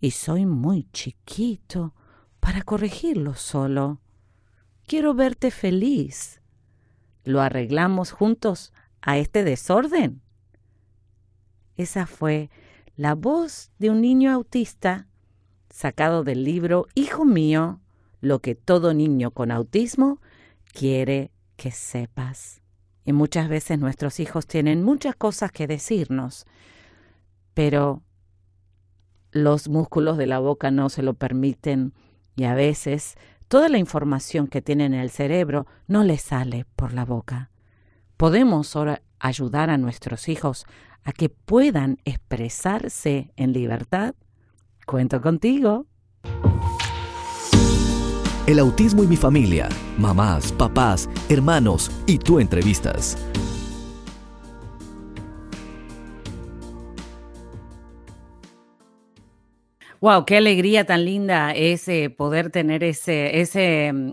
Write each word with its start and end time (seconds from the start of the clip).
Y 0.00 0.12
soy 0.12 0.46
muy 0.46 0.86
chiquito 0.92 1.94
para 2.40 2.62
corregirlo 2.62 3.34
solo. 3.34 4.00
Quiero 4.86 5.14
verte 5.14 5.50
feliz. 5.50 6.40
¿Lo 7.24 7.40
arreglamos 7.40 8.12
juntos 8.12 8.72
a 9.02 9.18
este 9.18 9.44
desorden? 9.44 10.22
Esa 11.76 12.06
fue 12.06 12.50
la 12.96 13.14
voz 13.14 13.70
de 13.78 13.90
un 13.90 14.00
niño 14.00 14.32
autista 14.32 15.06
sacado 15.70 16.24
del 16.24 16.44
libro 16.44 16.86
Hijo 16.94 17.24
mío, 17.24 17.80
lo 18.20 18.40
que 18.40 18.54
todo 18.54 18.94
niño 18.94 19.30
con 19.30 19.50
autismo 19.50 20.20
quiere 20.72 21.30
que 21.56 21.70
sepas. 21.70 22.62
Y 23.04 23.12
muchas 23.12 23.48
veces 23.48 23.78
nuestros 23.78 24.20
hijos 24.20 24.46
tienen 24.46 24.82
muchas 24.82 25.14
cosas 25.14 25.52
que 25.52 25.66
decirnos, 25.66 26.46
pero 27.54 28.02
los 29.44 29.68
músculos 29.68 30.16
de 30.16 30.26
la 30.26 30.38
boca 30.38 30.70
no 30.70 30.88
se 30.88 31.02
lo 31.02 31.14
permiten 31.14 31.92
y 32.36 32.44
a 32.44 32.54
veces 32.54 33.16
toda 33.48 33.68
la 33.68 33.78
información 33.78 34.46
que 34.46 34.62
tienen 34.62 34.94
en 34.94 35.00
el 35.00 35.10
cerebro 35.10 35.66
no 35.86 36.04
les 36.04 36.22
sale 36.22 36.66
por 36.76 36.92
la 36.92 37.04
boca. 37.04 37.50
Podemos 38.16 38.74
ahora 38.76 39.02
ayudar 39.20 39.70
a 39.70 39.78
nuestros 39.78 40.28
hijos 40.28 40.66
a 41.04 41.12
que 41.12 41.28
puedan 41.28 41.98
expresarse 42.04 43.32
en 43.36 43.52
libertad. 43.52 44.14
Cuento 44.86 45.20
contigo. 45.20 45.86
El 48.46 48.58
autismo 48.58 49.04
y 49.04 49.06
mi 49.06 49.16
familia, 49.16 49.68
mamás, 49.98 50.52
papás, 50.52 51.08
hermanos 51.28 51.90
y 52.06 52.18
tú 52.18 52.40
entrevistas. 52.40 53.18
Wow, 60.00 60.24
qué 60.26 60.36
alegría 60.36 60.84
tan 60.84 61.04
linda 61.04 61.50
es 61.52 61.86
poder 62.16 62.50
tener 62.50 62.84
ese, 62.84 63.40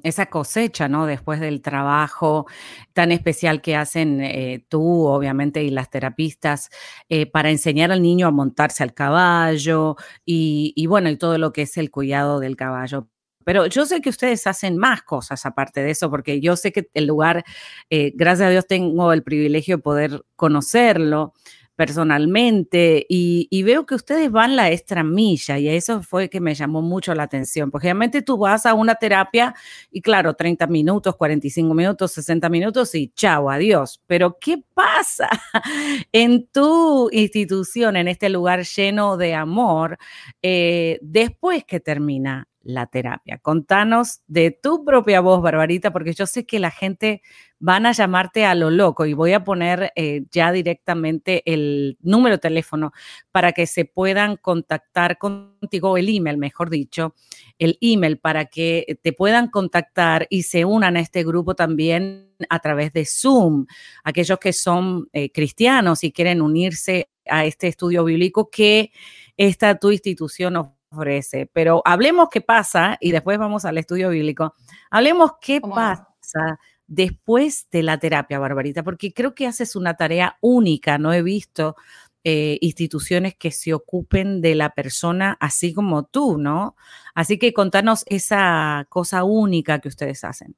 esa 0.03 0.25
cosecha, 0.27 0.87
¿no? 0.87 1.05
Después 1.05 1.39
del 1.39 1.61
trabajo 1.61 2.47
tan 2.93 3.11
especial 3.11 3.61
que 3.61 3.75
hacen 3.75 4.19
eh, 4.21 4.65
tú, 4.67 5.05
obviamente, 5.05 5.63
y 5.63 5.69
las 5.69 5.91
terapistas, 5.91 6.69
eh, 7.07 7.27
para 7.29 7.51
enseñar 7.51 7.91
al 7.91 8.01
niño 8.01 8.25
a 8.27 8.31
montarse 8.31 8.81
al 8.81 8.95
caballo 8.95 9.95
y, 10.25 10.73
y, 10.75 10.87
bueno, 10.87 11.09
y 11.09 11.17
todo 11.17 11.37
lo 11.37 11.53
que 11.53 11.63
es 11.63 11.77
el 11.77 11.91
cuidado 11.91 12.39
del 12.39 12.55
caballo. 12.55 13.07
Pero 13.43 13.67
yo 13.67 13.85
sé 13.85 14.01
que 14.01 14.09
ustedes 14.09 14.47
hacen 14.47 14.77
más 14.77 15.03
cosas 15.03 15.45
aparte 15.45 15.83
de 15.83 15.91
eso, 15.91 16.09
porque 16.09 16.41
yo 16.41 16.55
sé 16.55 16.71
que 16.71 16.89
el 16.95 17.05
lugar, 17.05 17.43
eh, 17.91 18.11
gracias 18.15 18.47
a 18.47 18.49
Dios, 18.49 18.65
tengo 18.65 19.13
el 19.13 19.21
privilegio 19.21 19.77
de 19.77 19.83
poder 19.83 20.25
conocerlo 20.35 21.33
personalmente 21.75 23.05
y, 23.09 23.63
veo 23.63 23.85
que 23.85 23.95
ustedes 23.95 24.31
van 24.31 24.55
la 24.55 24.71
extra 24.71 25.03
milla 25.03 25.57
y 25.57 25.67
eso 25.67 26.03
fue 26.03 26.29
que 26.29 26.39
me 26.39 26.53
llamó 26.53 26.81
mucho 26.81 27.15
la 27.15 27.23
atención, 27.23 27.71
porque 27.71 27.87
realmente 27.87 28.21
tú 28.21 28.37
vas 28.37 28.65
a 28.65 28.73
una 28.75 28.95
terapia 28.95 29.55
y 29.91 30.01
claro, 30.01 30.35
30 30.35 30.67
minutos, 30.67 31.15
45 31.15 31.73
minutos, 31.73 32.11
60 32.13 32.47
minutos 32.49 32.93
y 32.95 33.09
chao, 33.15 33.49
adiós. 33.49 34.01
Pero 34.05 34.37
¿qué 34.39 34.63
pasa 34.73 35.29
en 36.11 36.47
tu 36.47 37.09
institución, 37.11 37.95
en 37.95 38.07
este 38.07 38.29
lugar 38.29 38.63
lleno 38.63 39.17
de 39.17 39.33
amor, 39.33 39.97
eh, 40.41 40.99
después 41.01 41.63
que 41.65 41.79
termina 41.79 42.47
la 42.65 42.87
terapia. 42.87 43.37
Contanos 43.37 44.21
de 44.27 44.51
tu 44.51 44.83
propia 44.83 45.21
voz, 45.21 45.41
Barbarita, 45.41 45.93
porque 45.93 46.13
yo 46.13 46.25
sé 46.25 46.45
que 46.45 46.59
la 46.59 46.71
gente 46.71 47.21
van 47.59 47.85
a 47.85 47.91
llamarte 47.91 48.43
a 48.43 48.55
lo 48.55 48.71
loco 48.71 49.05
y 49.05 49.13
voy 49.13 49.33
a 49.33 49.43
poner 49.43 49.93
eh, 49.95 50.23
ya 50.31 50.51
directamente 50.51 51.43
el 51.45 51.97
número 52.01 52.35
de 52.35 52.41
teléfono 52.41 52.91
para 53.31 53.53
que 53.53 53.67
se 53.67 53.85
puedan 53.85 54.35
contactar 54.37 55.17
contigo, 55.19 55.95
el 55.95 56.09
email, 56.09 56.37
mejor 56.37 56.71
dicho, 56.71 57.13
el 57.59 57.77
email 57.81 58.17
para 58.17 58.45
que 58.45 58.99
te 59.01 59.13
puedan 59.13 59.49
contactar 59.49 60.25
y 60.29 60.43
se 60.43 60.65
unan 60.65 60.97
a 60.97 61.01
este 61.01 61.23
grupo 61.23 61.55
también 61.55 62.33
a 62.49 62.59
través 62.59 62.91
de 62.93 63.05
Zoom. 63.05 63.67
Aquellos 64.03 64.39
que 64.39 64.53
son 64.53 65.07
eh, 65.13 65.31
cristianos 65.31 66.03
y 66.03 66.11
quieren 66.11 66.41
unirse 66.41 67.09
a 67.27 67.45
este 67.45 67.67
estudio 67.67 68.03
bíblico 68.03 68.49
que 68.49 68.91
esta 69.37 69.77
tu 69.77 69.91
institución 69.91 70.74
ofrece. 70.91 71.49
Pero 71.51 71.81
hablemos 71.85 72.29
qué 72.29 72.41
pasa, 72.41 72.97
y 72.99 73.11
después 73.11 73.37
vamos 73.37 73.65
al 73.65 73.77
estudio 73.77 74.09
bíblico, 74.09 74.53
hablemos 74.89 75.33
qué 75.41 75.61
pasa 75.61 76.59
después 76.87 77.67
de 77.71 77.83
la 77.83 77.97
terapia, 77.97 78.39
Barbarita, 78.39 78.83
porque 78.83 79.13
creo 79.13 79.33
que 79.33 79.47
haces 79.47 79.75
una 79.75 79.95
tarea 79.95 80.37
única, 80.41 80.97
no 80.97 81.13
he 81.13 81.21
visto 81.21 81.75
eh, 82.23 82.57
instituciones 82.61 83.35
que 83.35 83.51
se 83.51 83.73
ocupen 83.73 84.41
de 84.41 84.55
la 84.55 84.71
persona 84.71 85.37
así 85.39 85.73
como 85.73 86.05
tú, 86.05 86.37
¿no? 86.37 86.75
Así 87.13 87.37
que 87.37 87.53
contanos 87.53 88.03
esa 88.07 88.87
cosa 88.89 89.23
única 89.23 89.79
que 89.79 89.89
ustedes 89.89 90.23
hacen. 90.23 90.55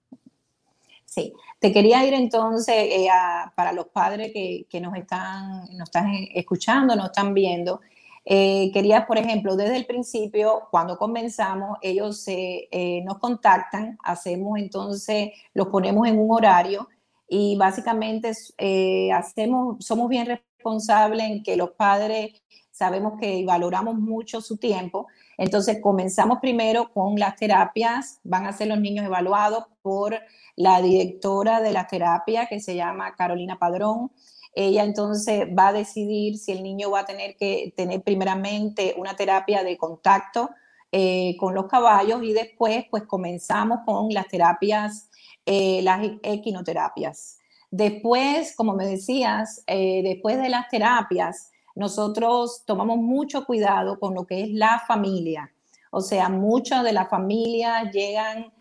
Sí, 1.03 1.33
te 1.59 1.73
quería 1.73 2.05
ir 2.05 2.13
entonces 2.13 2.75
eh, 2.77 3.07
para 3.55 3.73
los 3.73 3.87
padres 3.87 4.31
que, 4.33 4.65
que, 4.69 4.79
nos, 4.79 4.95
están, 4.95 5.65
nos 5.71 5.89
están 5.89 6.13
escuchando, 6.33 6.95
nos 6.95 7.07
están 7.07 7.33
viendo. 7.33 7.81
Eh, 8.29 8.71
quería, 8.73 9.07
por 9.07 9.17
ejemplo, 9.17 9.55
desde 9.55 9.77
el 9.77 9.85
principio, 9.85 10.67
cuando 10.69 10.97
comenzamos, 10.97 11.77
ellos 11.81 12.25
eh, 12.27 13.01
nos 13.05 13.19
contactan, 13.19 13.97
hacemos 14.03 14.59
entonces, 14.59 15.29
los 15.53 15.67
ponemos 15.67 16.05
en 16.07 16.19
un 16.19 16.29
horario 16.31 16.89
y 17.29 17.55
básicamente 17.55 18.33
eh, 18.57 19.13
hacemos, 19.13 19.77
somos 19.85 20.09
bien 20.09 20.25
responsables 20.25 21.23
en 21.29 21.41
que 21.41 21.55
los 21.55 21.71
padres 21.71 22.43
sabemos 22.69 23.13
que 23.17 23.45
valoramos 23.45 23.95
mucho 23.95 24.41
su 24.41 24.57
tiempo. 24.57 25.07
Entonces 25.37 25.79
comenzamos 25.81 26.39
primero 26.41 26.91
con 26.91 27.17
las 27.17 27.37
terapias, 27.37 28.19
van 28.25 28.45
a 28.45 28.51
ser 28.51 28.67
los 28.67 28.79
niños 28.81 29.05
evaluados 29.05 29.63
por 29.81 30.19
la 30.57 30.81
directora 30.81 31.61
de 31.61 31.71
la 31.71 31.87
terapia 31.87 32.45
que 32.47 32.59
se 32.59 32.75
llama 32.75 33.15
Carolina 33.15 33.57
Padrón 33.57 34.11
ella 34.59 34.83
entonces 34.83 35.47
va 35.55 35.67
a 35.67 35.73
decidir 35.73 36.39
si 36.39 36.51
el 36.51 36.63
niño 36.63 36.89
va 36.89 37.01
a 37.01 37.05
tener 37.05 37.35
que 37.37 37.75
tener 37.77 38.01
primeramente 38.01 38.95
una 38.97 39.15
terapia 39.15 39.63
de 39.63 39.77
contacto 39.77 40.49
eh, 40.91 41.35
con 41.39 41.53
los 41.53 41.67
caballos 41.67 42.23
y 42.23 42.33
después 42.33 42.85
pues 42.89 43.03
comenzamos 43.03 43.81
con 43.85 44.09
las 44.09 44.27
terapias, 44.27 45.11
eh, 45.45 45.81
las 45.83 46.03
equinoterapias. 46.23 47.37
Después, 47.69 48.55
como 48.55 48.73
me 48.73 48.87
decías, 48.87 49.63
eh, 49.67 50.01
después 50.03 50.41
de 50.41 50.49
las 50.49 50.67
terapias, 50.69 51.51
nosotros 51.75 52.63
tomamos 52.65 52.97
mucho 52.97 53.45
cuidado 53.45 53.99
con 53.99 54.15
lo 54.15 54.25
que 54.25 54.41
es 54.41 54.49
la 54.49 54.81
familia. 54.87 55.53
O 55.91 56.01
sea, 56.01 56.29
muchas 56.29 56.83
de 56.83 56.93
las 56.93 57.09
familias 57.09 57.91
llegan 57.93 58.51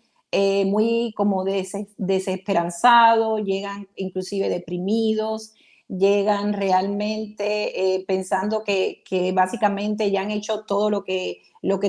muy 0.66 1.14
como 1.16 1.44
desesperanzados, 1.44 3.40
llegan 3.42 3.88
inclusive 3.96 4.50
deprimidos, 4.50 5.54
llegan 5.88 6.52
realmente 6.52 7.94
eh, 7.94 8.04
pensando 8.06 8.64
que, 8.64 9.02
básicamente 9.34 10.10
ya 10.10 10.22
han 10.22 10.30
hecho 10.30 10.64
todo 10.64 10.90
lo 10.90 11.04
que, 11.04 11.42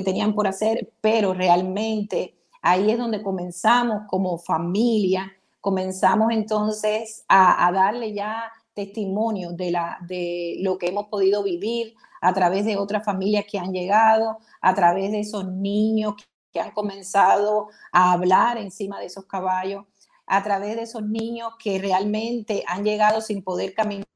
tenían 0.04 0.34
por 0.34 0.46
hacer, 0.46 0.92
pero 1.00 1.34
realmente 1.34 2.34
ahí 2.62 2.90
es 2.90 2.98
donde 2.98 3.22
comenzamos 3.22 4.02
como 4.08 4.38
familia, 4.38 5.32
comenzamos 5.60 6.32
entonces 6.32 7.24
a, 7.28 7.70
darle 7.72 8.12
ya 8.12 8.50
testimonio 8.74 9.52
de 9.52 10.56
lo 10.60 10.78
que 10.78 10.88
hemos 10.88 11.06
podido 11.06 11.42
vivir 11.42 11.94
a 12.20 12.32
través 12.32 12.64
de 12.64 12.76
otras 12.76 13.04
familias 13.04 13.44
que 13.50 13.58
han 13.58 13.72
llegado, 13.72 14.38
a 14.60 14.74
través 14.74 15.12
de 15.12 15.20
esos 15.20 15.46
niños 15.46 16.14
que 16.52 16.60
han 16.60 16.72
comenzado 16.72 17.68
a 17.92 18.12
hablar 18.12 18.58
encima 18.58 18.98
de 18.98 19.06
esos 19.06 19.26
caballos 19.26 19.84
a 20.28 20.42
través 20.42 20.76
de 20.76 20.82
esos 20.82 21.02
niños 21.02 21.54
que 21.58 21.78
realmente 21.78 22.62
han 22.66 22.84
llegado 22.84 23.20
sin 23.20 23.42
poder 23.42 23.74
caminar 23.74 24.06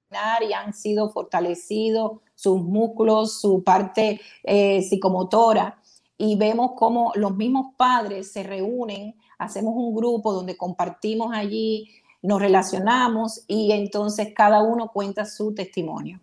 y 0.49 0.53
han 0.53 0.75
sido 0.75 1.11
fortalecidos 1.11 2.21
sus 2.35 2.61
músculos, 2.63 3.41
su 3.41 3.65
parte 3.65 4.21
eh, 4.43 4.83
psicomotora. 4.83 5.79
Y 6.19 6.37
vemos 6.37 6.73
cómo 6.77 7.13
los 7.17 7.37
mismos 7.37 7.75
padres 7.77 8.31
se 8.31 8.43
reúnen, 8.43 9.17
hacemos 9.39 9.75
un 9.75 9.95
grupo 9.95 10.33
donde 10.33 10.57
compartimos 10.57 11.35
allí, 11.35 11.89
nos 12.23 12.41
relacionamos 12.41 13.45
y 13.49 13.73
entonces 13.73 14.33
cada 14.35 14.63
uno 14.63 14.91
cuenta 14.93 15.25
su 15.25 15.55
testimonio. 15.55 16.21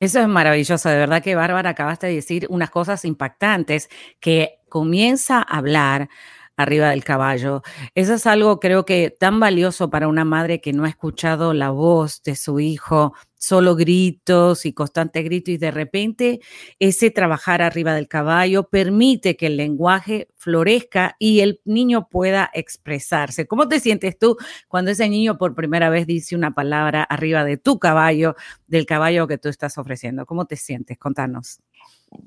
Eso 0.00 0.20
es 0.20 0.28
maravilloso, 0.28 0.88
de 0.88 0.96
verdad 0.96 1.22
que 1.22 1.34
Bárbara 1.34 1.70
acabaste 1.70 2.06
de 2.06 2.14
decir 2.14 2.46
unas 2.50 2.70
cosas 2.70 3.04
impactantes 3.04 3.88
que 4.20 4.60
comienza 4.68 5.38
a 5.38 5.58
hablar 5.58 6.08
arriba 6.56 6.90
del 6.90 7.04
caballo. 7.04 7.62
Eso 7.94 8.14
es 8.14 8.26
algo 8.26 8.60
creo 8.60 8.84
que 8.84 9.10
tan 9.18 9.40
valioso 9.40 9.90
para 9.90 10.08
una 10.08 10.24
madre 10.24 10.60
que 10.60 10.72
no 10.72 10.84
ha 10.84 10.88
escuchado 10.88 11.54
la 11.54 11.70
voz 11.70 12.22
de 12.22 12.36
su 12.36 12.60
hijo, 12.60 13.14
solo 13.38 13.74
gritos 13.74 14.66
y 14.66 14.72
constante 14.72 15.22
grito 15.22 15.50
y 15.50 15.56
de 15.56 15.72
repente 15.72 16.40
ese 16.78 17.10
trabajar 17.10 17.60
arriba 17.60 17.94
del 17.94 18.06
caballo 18.06 18.68
permite 18.68 19.36
que 19.36 19.46
el 19.46 19.56
lenguaje 19.56 20.28
florezca 20.36 21.16
y 21.18 21.40
el 21.40 21.60
niño 21.64 22.08
pueda 22.08 22.50
expresarse. 22.54 23.46
¿Cómo 23.46 23.66
te 23.68 23.80
sientes 23.80 24.18
tú 24.18 24.36
cuando 24.68 24.92
ese 24.92 25.08
niño 25.08 25.38
por 25.38 25.54
primera 25.54 25.90
vez 25.90 26.06
dice 26.06 26.36
una 26.36 26.52
palabra 26.54 27.02
arriba 27.02 27.44
de 27.44 27.56
tu 27.56 27.78
caballo, 27.80 28.36
del 28.68 28.86
caballo 28.86 29.26
que 29.26 29.38
tú 29.38 29.48
estás 29.48 29.76
ofreciendo? 29.78 30.24
¿Cómo 30.26 30.46
te 30.46 30.56
sientes? 30.56 30.98
Contanos. 30.98 31.60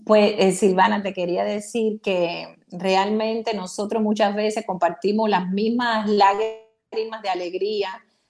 Pues 0.06 0.36
eh, 0.38 0.52
Silvana, 0.52 1.02
te 1.02 1.14
quería 1.14 1.44
decir 1.44 2.00
que 2.02 2.58
realmente 2.72 3.54
nosotros 3.54 4.02
muchas 4.02 4.36
veces 4.36 4.66
compartimos 4.66 5.30
las 5.30 5.48
mismas 5.50 6.10
lágrimas 6.10 7.22
de 7.22 7.30
alegría 7.30 7.90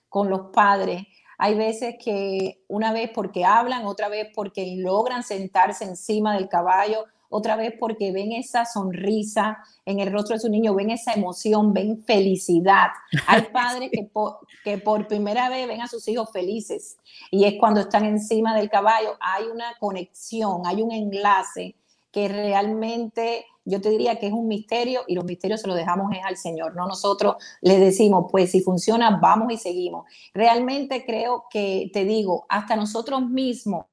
con 0.10 0.30
los 0.30 0.52
padres. 0.54 1.04
Hay 1.38 1.56
veces 1.56 1.96
que 2.04 2.63
una 2.68 2.94
vez 2.94 3.12
porque 3.13 3.44
hablan, 3.44 3.86
otra 3.86 4.07
vez 4.07 4.30
porque 4.34 4.75
logran 4.78 5.24
sentarse 5.24 5.84
encima 5.84 6.36
del 6.36 6.48
caballo, 6.48 7.06
otra 7.30 7.56
vez 7.56 7.74
porque 7.80 8.12
ven 8.12 8.31
esa 8.31 8.66
sonrisa 8.66 9.57
en 9.86 10.00
el 10.00 10.12
rostro 10.12 10.36
de 10.36 10.39
su 10.39 10.50
niño, 10.50 10.74
ven 10.74 10.92
esa 10.92 11.13
emoción, 11.13 11.74
ven 11.74 12.04
felicidad. 12.04 12.89
Hay 13.27 13.44
padres 13.54 13.89
que 13.92 14.10
por, 14.12 14.39
que 14.63 14.77
por 14.77 15.07
primera 15.07 15.50
vez 15.50 15.68
ven 15.68 15.81
a 15.81 15.88
sus 15.88 16.07
hijos 16.07 16.30
felices 16.31 16.98
y 17.31 17.45
es 17.45 17.56
cuando 17.60 17.81
están 17.81 18.06
encima 18.06 18.56
del 18.56 18.69
caballo, 18.69 19.18
hay 19.19 19.45
una 19.45 19.74
conexión, 19.80 20.62
hay 20.66 20.81
un 20.81 20.92
enlace 20.92 21.75
que 22.12 22.27
realmente 22.30 23.45
yo 23.66 23.81
te 23.81 23.89
diría 23.89 24.18
que 24.19 24.28
es 24.28 24.33
un 24.33 24.48
misterio 24.48 25.01
y 25.07 25.16
los 25.16 25.25
misterios 25.25 25.62
se 25.62 25.68
los 25.68 25.75
dejamos 25.75 26.10
al 26.24 26.38
Señor, 26.38 26.75
no 26.75 26.88
nosotros 26.88 27.36
le 27.62 27.80
decimos, 27.80 28.28
pues 28.31 28.51
si 28.51 28.62
funciona, 28.62 29.19
vamos 29.21 29.51
y 29.51 29.57
seguimos. 29.57 30.06
Realmente 30.33 31.04
creo 31.06 31.45
que, 31.50 31.89
te 31.92 32.06
digo, 32.06 32.45
hasta 32.48 32.75
nosotros 32.75 33.28
mismos 33.28 33.88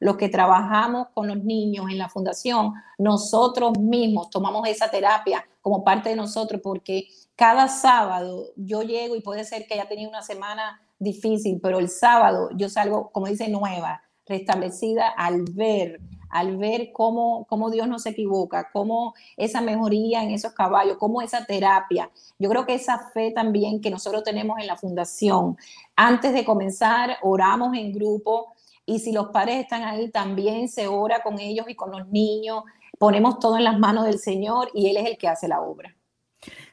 los 0.00 0.16
que 0.16 0.28
trabajamos 0.28 1.08
con 1.14 1.28
los 1.28 1.44
niños 1.44 1.86
en 1.90 1.98
la 1.98 2.08
fundación, 2.08 2.72
nosotros 2.98 3.78
mismos 3.78 4.30
tomamos 4.30 4.66
esa 4.66 4.90
terapia 4.90 5.46
como 5.60 5.84
parte 5.84 6.08
de 6.08 6.16
nosotros 6.16 6.60
porque 6.64 7.06
cada 7.36 7.68
sábado 7.68 8.46
yo 8.56 8.82
llego 8.82 9.14
y 9.14 9.20
puede 9.20 9.44
ser 9.44 9.66
que 9.66 9.74
haya 9.74 9.88
tenido 9.88 10.10
una 10.10 10.22
semana 10.22 10.80
difícil, 10.98 11.60
pero 11.62 11.78
el 11.78 11.88
sábado 11.88 12.48
yo 12.56 12.68
salgo, 12.68 13.10
como 13.12 13.26
dice, 13.26 13.48
nueva, 13.48 14.02
restablecida 14.26 15.08
al 15.08 15.44
ver 15.52 16.00
al 16.30 16.56
ver 16.56 16.92
cómo, 16.92 17.44
cómo 17.48 17.70
Dios 17.70 17.88
no 17.88 17.98
se 17.98 18.10
equivoca, 18.10 18.70
cómo 18.72 19.14
esa 19.36 19.60
mejoría 19.60 20.22
en 20.22 20.30
esos 20.30 20.52
caballos, 20.52 20.96
cómo 20.96 21.20
esa 21.22 21.44
terapia. 21.44 22.10
Yo 22.38 22.48
creo 22.48 22.64
que 22.64 22.74
esa 22.74 23.10
fe 23.12 23.32
también 23.32 23.80
que 23.80 23.90
nosotros 23.90 24.22
tenemos 24.22 24.58
en 24.60 24.68
la 24.68 24.76
fundación, 24.76 25.56
antes 25.96 26.32
de 26.32 26.44
comenzar, 26.44 27.18
oramos 27.22 27.76
en 27.76 27.92
grupo, 27.92 28.54
y 28.86 28.98
si 28.98 29.12
los 29.12 29.28
padres 29.28 29.60
están 29.60 29.82
ahí, 29.82 30.10
también 30.10 30.68
se 30.68 30.88
ora 30.88 31.22
con 31.22 31.38
ellos 31.38 31.66
y 31.68 31.74
con 31.74 31.90
los 31.90 32.08
niños. 32.08 32.64
Ponemos 32.98 33.38
todo 33.38 33.56
en 33.56 33.64
las 33.64 33.78
manos 33.78 34.04
del 34.04 34.18
Señor 34.18 34.70
y 34.74 34.88
Él 34.88 34.96
es 34.96 35.06
el 35.06 35.18
que 35.18 35.28
hace 35.28 35.48
la 35.48 35.60
obra. 35.60 35.96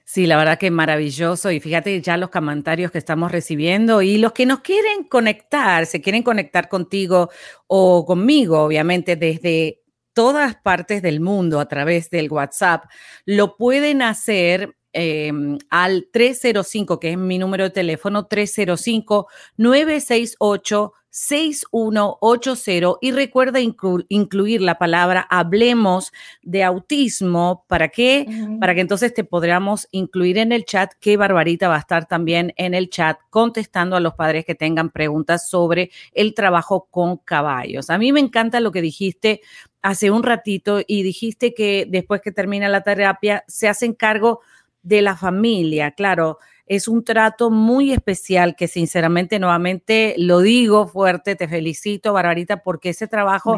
Sí, 0.03 0.25
la 0.25 0.37
verdad 0.37 0.57
que 0.57 0.71
maravilloso. 0.71 1.51
Y 1.51 1.59
fíjate 1.59 2.01
ya 2.01 2.15
los 2.15 2.29
comentarios 2.29 2.91
que 2.91 2.97
estamos 2.97 3.31
recibiendo 3.31 4.01
y 4.01 4.17
los 4.17 4.31
que 4.31 4.45
nos 4.45 4.61
quieren 4.61 5.03
conectar, 5.03 5.85
se 5.85 6.01
quieren 6.01 6.23
conectar 6.23 6.69
contigo 6.69 7.29
o 7.67 8.05
conmigo, 8.05 8.61
obviamente, 8.61 9.17
desde 9.17 9.83
todas 10.13 10.55
partes 10.55 11.01
del 11.01 11.19
mundo 11.19 11.59
a 11.59 11.67
través 11.67 12.09
del 12.09 12.31
WhatsApp, 12.31 12.85
lo 13.25 13.57
pueden 13.57 14.01
hacer 14.01 14.77
em, 14.93 15.57
al 15.69 16.07
305, 16.11 16.99
que 16.99 17.11
es 17.11 17.17
mi 17.17 17.37
número 17.37 17.65
de 17.65 17.69
teléfono, 17.71 18.27
305 18.27 19.27
968 19.57 20.93
6180 21.17 22.99
y 23.01 23.11
recuerda 23.11 23.59
incluir 23.59 24.61
la 24.61 24.77
palabra 24.77 25.25
hablemos 25.31 26.13
de 26.43 26.63
autismo. 26.63 27.65
¿Para 27.67 27.89
qué? 27.89 28.27
Para 28.59 28.75
que 28.75 28.81
entonces 28.81 29.15
te 29.15 29.23
podamos 29.23 29.87
incluir 29.89 30.37
en 30.37 30.51
el 30.51 30.63
chat, 30.63 30.93
que 30.99 31.17
Barbarita 31.17 31.69
va 31.69 31.77
a 31.77 31.79
estar 31.79 32.07
también 32.07 32.53
en 32.55 32.75
el 32.75 32.91
chat 32.91 33.17
contestando 33.31 33.95
a 33.95 33.99
los 33.99 34.13
padres 34.13 34.45
que 34.45 34.53
tengan 34.53 34.91
preguntas 34.91 35.49
sobre 35.49 35.89
el 36.13 36.35
trabajo 36.35 36.87
con 36.91 37.17
caballos. 37.17 37.89
A 37.89 37.97
mí 37.97 38.11
me 38.11 38.19
encanta 38.19 38.59
lo 38.59 38.71
que 38.71 38.83
dijiste 38.83 39.41
hace 39.81 40.11
un 40.11 40.21
ratito 40.21 40.81
y 40.85 41.01
dijiste 41.01 41.55
que 41.55 41.87
después 41.89 42.21
que 42.21 42.31
termina 42.31 42.69
la 42.69 42.81
terapia 42.81 43.43
se 43.47 43.67
hacen 43.67 43.93
cargo 43.93 44.41
de 44.83 45.01
la 45.01 45.17
familia. 45.17 45.91
Claro, 45.91 46.37
es 46.67 46.89
un 46.89 47.03
trato 47.03 47.49
muy 47.49 47.91
especial 47.93 48.55
que 48.55 48.67
sinceramente 48.67 49.39
nuevamente 49.39 50.15
lo 50.17 50.41
digo 50.41 50.87
fuerte, 50.87 51.35
te 51.35 51.47
felicito, 51.47 52.11
Barbarita, 52.11 52.61
porque 52.61 52.89
ese 52.89 53.07
trabajo 53.07 53.57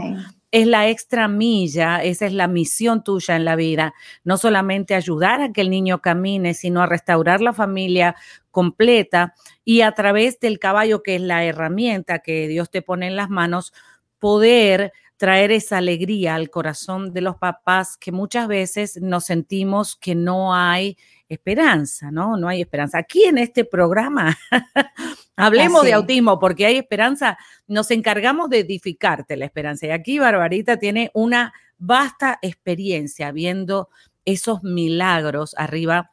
es 0.51 0.67
la 0.67 0.89
extra 0.89 1.27
milla, 1.27 2.03
esa 2.03 2.27
es 2.27 2.33
la 2.33 2.47
misión 2.47 3.03
tuya 3.03 3.35
en 3.35 3.45
la 3.45 3.55
vida, 3.55 3.93
no 4.23 4.37
solamente 4.37 4.93
ayudar 4.93 5.41
a 5.41 5.51
que 5.51 5.61
el 5.61 5.71
niño 5.71 6.01
camine, 6.01 6.53
sino 6.53 6.81
a 6.81 6.85
restaurar 6.85 7.41
la 7.41 7.53
familia 7.53 8.15
completa 8.51 9.33
y 9.65 9.81
a 9.81 9.91
través 9.93 10.39
del 10.39 10.59
caballo, 10.59 11.01
que 11.01 11.15
es 11.15 11.21
la 11.21 11.43
herramienta 11.43 12.19
que 12.19 12.47
Dios 12.47 12.69
te 12.69 12.83
pone 12.83 13.07
en 13.07 13.15
las 13.15 13.29
manos, 13.29 13.73
poder 14.19 14.93
traer 15.17 15.51
esa 15.51 15.79
alegría 15.79 16.35
al 16.35 16.49
corazón 16.49 17.11
de 17.11 17.21
los 17.21 17.35
papás 17.37 17.97
que 17.97 18.11
muchas 18.11 18.47
veces 18.47 19.01
nos 19.01 19.25
sentimos 19.25 19.97
que 19.97 20.15
no 20.15 20.55
hay 20.55 20.97
esperanza, 21.29 22.11
¿no? 22.11 22.35
No 22.35 22.49
hay 22.49 22.61
esperanza. 22.61 22.97
Aquí 22.97 23.23
en 23.23 23.37
este 23.37 23.63
programa, 23.63 24.37
hablemos 25.35 25.83
de 25.83 25.93
autismo 25.93 26.39
porque 26.39 26.65
hay 26.65 26.77
esperanza, 26.77 27.37
nos 27.67 27.91
encargamos 27.91 28.49
de 28.49 28.59
edificarte 28.59 29.37
la 29.37 29.45
esperanza. 29.45 29.85
Y 29.85 29.91
aquí 29.91 30.19
Barbarita 30.19 30.77
tiene 30.77 31.11
una 31.13 31.53
vasta 31.77 32.39
experiencia 32.41 33.31
viendo 33.31 33.89
esos 34.25 34.63
milagros 34.63 35.55
arriba 35.57 36.11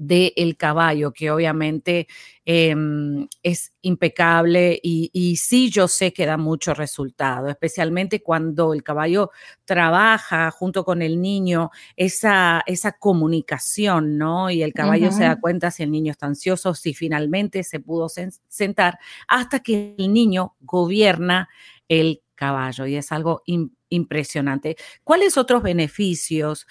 del 0.00 0.56
caballo, 0.56 1.12
que 1.12 1.30
obviamente 1.30 2.08
em, 2.46 3.28
es 3.42 3.74
impecable 3.82 4.80
y, 4.82 5.36
sí 5.36 5.68
yo 5.70 5.88
sé 5.88 6.14
que 6.14 6.24
da 6.24 6.38
mucho 6.38 6.72
resultado, 6.72 7.50
especialmente 7.50 8.22
cuando 8.22 8.72
el 8.72 8.82
caballo 8.82 9.30
trabaja 9.66 10.50
junto 10.52 10.86
con 10.86 11.02
el 11.02 11.20
niño, 11.20 11.70
esa, 11.96 12.62
esa 12.64 12.92
comunicación, 12.92 14.16
¿no? 14.16 14.50
Y 14.50 14.62
el 14.62 14.72
caballo 14.72 15.12
se 15.12 15.24
da 15.24 15.38
cuenta 15.38 15.70
si 15.70 15.82
el 15.82 15.90
niño 15.90 16.12
está 16.12 16.24
ansioso, 16.24 16.74
si 16.74 16.94
finalmente 16.94 17.62
se 17.62 17.78
pudo 17.78 18.08
sentar, 18.48 18.98
hasta 19.28 19.60
que 19.60 19.94
el 19.98 20.14
niño 20.14 20.54
gobierna 20.60 21.50
el 21.88 22.22
caballo 22.36 22.86
y 22.86 22.96
es 22.96 23.12
algo 23.12 23.42
impresionante. 23.90 24.76
¿Cuáles 25.04 25.36
otros 25.36 25.62
beneficios 25.62 26.66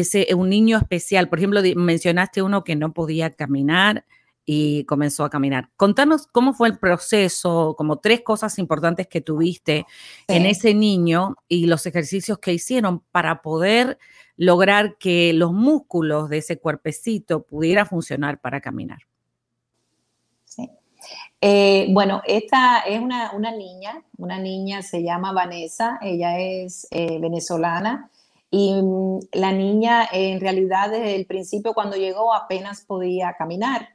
ese, 0.00 0.34
un 0.34 0.48
niño 0.48 0.78
especial. 0.78 1.28
Por 1.28 1.38
ejemplo, 1.38 1.60
mencionaste 1.76 2.40
uno 2.40 2.64
que 2.64 2.76
no 2.76 2.94
podía 2.94 3.30
caminar 3.30 4.06
y 4.46 4.84
comenzó 4.84 5.22
a 5.22 5.30
caminar. 5.30 5.68
Contanos 5.76 6.26
cómo 6.26 6.54
fue 6.54 6.68
el 6.68 6.78
proceso, 6.78 7.74
como 7.76 7.98
tres 7.98 8.22
cosas 8.22 8.58
importantes 8.58 9.06
que 9.06 9.20
tuviste 9.20 9.84
en 10.28 10.46
ese 10.46 10.72
niño 10.72 11.36
y 11.46 11.66
los 11.66 11.84
ejercicios 11.84 12.38
que 12.38 12.54
hicieron 12.54 13.00
para 13.12 13.42
poder 13.42 13.98
lograr 14.36 14.96
que 14.96 15.34
los 15.34 15.52
músculos 15.52 16.30
de 16.30 16.38
ese 16.38 16.58
cuerpecito 16.58 17.42
pudiera 17.42 17.84
funcionar 17.84 18.40
para 18.40 18.62
caminar. 18.62 19.00
Sí. 20.46 20.70
Eh, 21.42 21.88
bueno, 21.90 22.22
esta 22.26 22.80
es 22.80 22.98
una, 22.98 23.30
niña, 23.54 24.02
una 24.16 24.38
niña 24.38 24.80
se 24.80 25.02
llama 25.02 25.32
Vanessa, 25.32 25.98
ella 26.00 26.38
es 26.40 26.88
eh, 26.90 27.18
venezolana 27.20 28.10
y 28.52 28.74
mm, 28.74 29.20
la 29.32 29.50
niña 29.50 30.06
en 30.12 30.38
realidad 30.38 30.90
desde 30.90 31.16
el 31.16 31.26
principio 31.26 31.72
cuando 31.72 31.96
llegó 31.96 32.34
apenas 32.34 32.82
podía 32.82 33.34
caminar. 33.36 33.88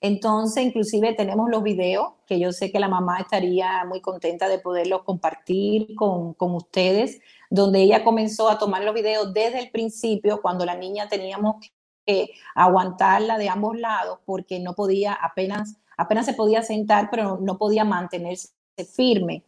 Entonces, 0.00 0.64
inclusive 0.64 1.14
tenemos 1.14 1.48
los 1.48 1.62
videos 1.62 2.14
que 2.26 2.40
yo 2.40 2.52
sé 2.52 2.72
que 2.72 2.80
la 2.80 2.88
mamá 2.88 3.20
estaría 3.20 3.84
muy 3.84 4.00
contenta 4.00 4.48
de 4.48 4.58
poderlos 4.58 5.04
compartir 5.04 5.94
con, 5.94 6.34
con, 6.34 6.54
ustedes, 6.54 7.20
donde 7.50 7.82
ella 7.82 8.02
comenzó 8.02 8.48
a 8.48 8.58
tomar 8.58 8.82
los 8.82 8.94
videos 8.94 9.32
desde 9.32 9.60
el 9.60 9.70
principio, 9.70 10.42
cuando 10.42 10.64
la 10.64 10.74
niña 10.74 11.08
teníamos 11.08 11.56
que 12.04 12.30
aguantarla 12.54 13.38
de 13.38 13.48
ambos 13.48 13.78
lados 13.78 14.18
porque 14.24 14.58
no 14.58 14.74
podía, 14.74 15.12
apenas, 15.12 15.76
apenas 15.96 16.26
se 16.26 16.34
podía 16.34 16.62
sentar, 16.62 17.10
pero 17.10 17.38
no 17.40 17.58
podía 17.58 17.84
mantenerse 17.84 18.48
firme. 18.92 19.44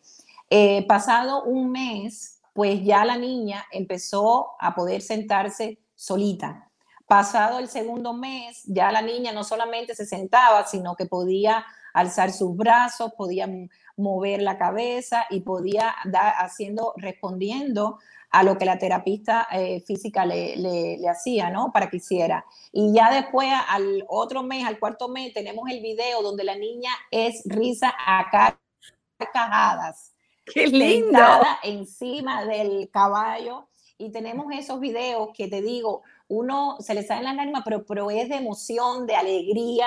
Eh, 0.50 0.86
pasado 0.86 1.42
un 1.44 1.72
mes, 1.72 2.41
pues 2.52 2.82
ya 2.84 3.04
la 3.04 3.16
niña 3.16 3.64
empezó 3.70 4.52
a 4.58 4.74
poder 4.74 5.02
sentarse 5.02 5.78
solita. 5.94 6.70
Pasado 7.06 7.58
el 7.58 7.68
segundo 7.68 8.12
mes, 8.12 8.62
ya 8.64 8.90
la 8.90 9.02
niña 9.02 9.32
no 9.32 9.44
solamente 9.44 9.94
se 9.94 10.06
sentaba, 10.06 10.66
sino 10.66 10.96
que 10.96 11.06
podía 11.06 11.64
alzar 11.92 12.32
sus 12.32 12.56
brazos, 12.56 13.12
podía 13.16 13.48
mover 13.96 14.42
la 14.42 14.56
cabeza 14.56 15.26
y 15.30 15.40
podía 15.40 15.94
dar 16.06 16.34
haciendo, 16.38 16.94
respondiendo 16.96 17.98
a 18.30 18.42
lo 18.42 18.56
que 18.56 18.64
la 18.64 18.78
terapista 18.78 19.46
eh, 19.52 19.82
física 19.86 20.24
le, 20.24 20.56
le, 20.56 21.08
hacía, 21.08 21.50
¿no? 21.50 21.70
Para 21.70 21.90
que 21.90 21.98
hiciera. 21.98 22.46
Y 22.72 22.94
ya 22.94 23.12
después, 23.12 23.48
al 23.68 24.04
otro 24.08 24.42
mes, 24.42 24.64
al 24.64 24.78
cuarto 24.78 25.08
mes, 25.08 25.34
tenemos 25.34 25.68
el 25.70 25.82
video 25.82 26.22
donde 26.22 26.44
la 26.44 26.56
niña 26.56 26.90
es 27.10 27.42
risa 27.44 27.94
a 28.06 28.56
carcajadas. 29.18 30.11
¡Qué 30.54 30.66
lindo! 30.66 31.18
encima 31.62 32.44
del 32.44 32.90
caballo. 32.90 33.68
Y 33.98 34.10
tenemos 34.10 34.46
esos 34.52 34.80
videos 34.80 35.30
que 35.34 35.48
te 35.48 35.62
digo, 35.62 36.02
uno 36.28 36.76
se 36.80 36.94
le 36.94 37.04
sale 37.04 37.22
las 37.22 37.36
lágrimas, 37.36 37.62
pero, 37.64 37.84
pero 37.84 38.10
es 38.10 38.28
de 38.28 38.36
emoción, 38.36 39.06
de 39.06 39.14
alegría, 39.14 39.86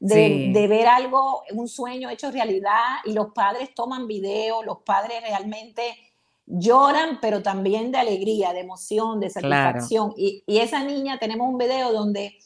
de, 0.00 0.50
de, 0.52 0.66
ver 0.66 0.88
algo, 0.88 1.42
un 1.52 1.68
sueño 1.68 2.10
hecho 2.10 2.32
realidad. 2.32 2.98
Y 3.04 3.12
los 3.12 3.32
padres 3.32 3.72
toman 3.74 4.08
video, 4.08 4.64
los 4.64 4.78
padres 4.78 5.22
realmente 5.22 5.96
lloran, 6.46 7.18
pero 7.20 7.42
también 7.42 7.92
de 7.92 7.98
alegría, 7.98 8.52
de 8.52 8.60
emoción, 8.60 9.20
de 9.20 9.30
satisfacción. 9.30 10.12
Y, 10.16 10.42
esa 10.46 10.82
niña, 10.84 11.18
tenemos 11.18 11.48
un 11.48 11.58
video 11.58 11.92
donde 11.92 12.38